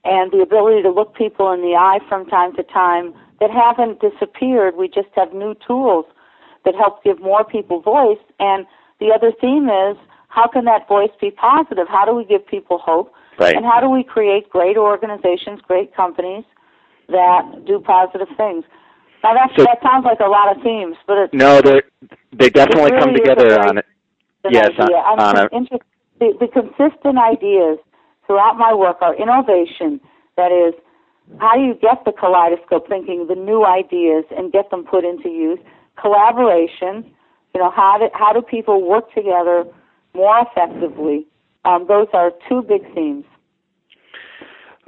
and 0.03 0.31
the 0.31 0.41
ability 0.41 0.81
to 0.83 0.89
look 0.89 1.13
people 1.15 1.51
in 1.51 1.61
the 1.61 1.75
eye 1.75 1.99
from 2.07 2.25
time 2.27 2.53
to 2.53 2.63
time 2.63 3.13
that 3.41 3.49
haven't 3.51 3.99
disappeared. 3.99 4.77
We 4.77 4.87
just 4.87 5.09
have 5.15 5.33
new 5.33 5.53
tools 5.55 6.05
that 6.63 6.75
help 6.75 7.03
give 7.03 7.19
more 7.19 7.43
people 7.43 7.81
voice. 7.81 8.19
And 8.39 8.65
the 8.99 9.11
other 9.11 9.31
theme 9.31 9.69
is 9.69 9.97
how 10.29 10.47
can 10.47 10.63
that 10.65 10.87
voice 10.87 11.11
be 11.19 11.31
positive? 11.31 11.87
How 11.89 12.05
do 12.05 12.13
we 12.13 12.23
give 12.23 12.45
people 12.47 12.77
hope? 12.77 13.11
Right. 13.37 13.53
And 13.55 13.65
how 13.65 13.81
do 13.81 13.89
we 13.89 14.03
create 14.03 14.49
great 14.49 14.77
organizations, 14.77 15.59
great 15.61 15.93
companies 15.93 16.45
that 17.09 17.65
do 17.65 17.79
positive 17.79 18.29
things? 18.37 18.63
Now 19.23 19.33
that 19.33 19.51
So- 19.57 19.65
that 19.65 19.81
sounds 19.81 20.05
like 20.05 20.19
a 20.21 20.27
lot 20.27 20.55
of 20.55 20.63
themes, 20.63 20.95
but 21.05 21.17
it's 21.17 21.33
No, 21.33 21.59
they 21.59 21.81
they 22.31 22.49
definitely 22.49 22.91
It 22.95 22.99
come 22.99 23.09
really 23.09 23.23
a 23.23 23.35
together 23.35 23.59
on 23.67 23.77
it. 23.79 23.85
An 24.47 24.53
Yes, 24.53 24.71
on, 24.79 24.85
idea. 24.85 24.97
I'm 24.97 25.19
on 25.19 25.49
interested. 25.51 25.87
The, 26.19 26.33
the 26.39 26.47
consistent 26.47 27.19
ideas 27.19 27.77
throughout 28.25 28.57
my 28.57 28.73
work 28.73 28.97
are 29.01 29.15
innovation. 29.15 30.01
That 30.35 30.51
is, 30.51 30.73
how 31.39 31.53
do 31.55 31.61
you 31.61 31.75
get 31.75 32.03
the 32.05 32.11
kaleidoscope 32.11 32.87
thinking, 32.87 33.27
the 33.27 33.35
new 33.35 33.65
ideas, 33.65 34.25
and 34.35 34.51
get 34.51 34.69
them 34.71 34.83
put 34.83 35.05
into 35.05 35.29
use? 35.29 35.59
Collaboration. 36.01 37.13
You 37.53 37.61
know, 37.61 37.71
how 37.71 37.97
do 37.99 38.07
how 38.13 38.33
do 38.33 38.41
people 38.41 38.87
work 38.87 39.13
together 39.13 39.65
more 40.15 40.41
effectively? 40.41 41.27
Um, 41.65 41.85
those 41.87 42.07
are 42.13 42.31
two 42.47 42.61
big 42.61 42.81
themes. 42.93 43.25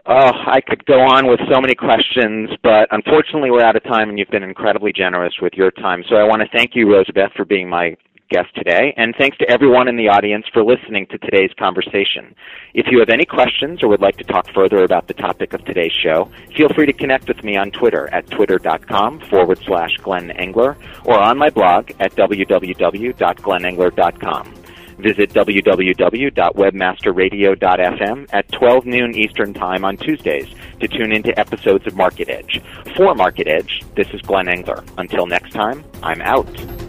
Oh, 0.05 0.32
I 0.47 0.60
could 0.62 0.86
go 0.86 1.01
on 1.01 1.28
with 1.28 1.39
so 1.51 1.62
many 1.62 1.76
questions, 1.76 2.49
but 2.64 2.88
unfortunately 2.91 3.51
we're 3.51 3.64
out 3.64 3.76
of 3.76 3.84
time 3.84 4.10
and 4.10 4.18
you've 4.18 4.30
been 4.30 4.41
incredibly 4.41 4.91
generous 4.91 5.34
with 5.39 5.53
your 5.53 5.70
time. 5.70 6.03
So 6.10 6.16
I 6.16 6.24
want 6.24 6.41
to 6.41 6.47
thank 6.57 6.72
you, 6.74 6.88
Rosabeth, 6.88 7.34
for 7.36 7.45
being 7.45 7.70
my 7.70 7.95
guest 8.30 8.53
today, 8.55 8.93
and 8.95 9.15
thanks 9.17 9.38
to 9.38 9.49
everyone 9.49 9.88
in 9.88 9.97
the 9.97 10.07
audience 10.07 10.45
for 10.53 10.63
listening 10.63 11.07
to 11.07 11.17
today's 11.17 11.49
conversation. 11.57 12.36
If 12.73 12.86
you 12.91 12.99
have 12.99 13.09
any 13.09 13.25
questions 13.25 13.82
or 13.82 13.88
would 13.89 14.01
like 14.01 14.17
to 14.17 14.23
talk 14.23 14.45
further 14.53 14.84
about 14.84 15.07
the 15.07 15.15
topic 15.15 15.53
of 15.53 15.65
today's 15.65 15.91
show, 15.91 16.30
feel 16.55 16.69
free 16.69 16.86
to 16.86 16.93
connect 16.93 17.27
with 17.27 17.43
me 17.43 17.57
on 17.57 17.71
Twitter 17.71 18.07
at 18.13 18.30
twitter.com 18.30 19.21
forward 19.30 19.57
slash 19.65 19.97
Glenn 19.97 20.30
Engler 20.32 20.77
or 21.05 21.19
on 21.19 21.38
my 21.38 21.49
blog 21.49 21.91
at 21.99 22.15
www.glennengler.com. 22.15 24.53
Visit 24.99 25.32
www.webmasterradio.fm 25.32 28.30
at 28.34 28.51
12 28.51 28.86
noon 28.86 29.15
Eastern 29.15 29.53
Time 29.53 29.86
on 29.86 29.95
Tuesdays 29.97 30.49
to 30.82 30.89
tune 30.89 31.13
into 31.13 31.39
episodes 31.39 31.88
of 31.88 31.95
Market 31.95 32.27
Edge. 32.30 32.61
For 32.97 33.15
Market 33.15 33.47
Edge, 33.47 33.82
this 33.95 34.09
is 34.09 34.19
Glenn 34.21 34.49
Engler. 34.49 34.84
Until 34.97 35.25
next 35.25 35.53
time, 35.53 35.86
I'm 36.03 36.21
out. 36.21 36.88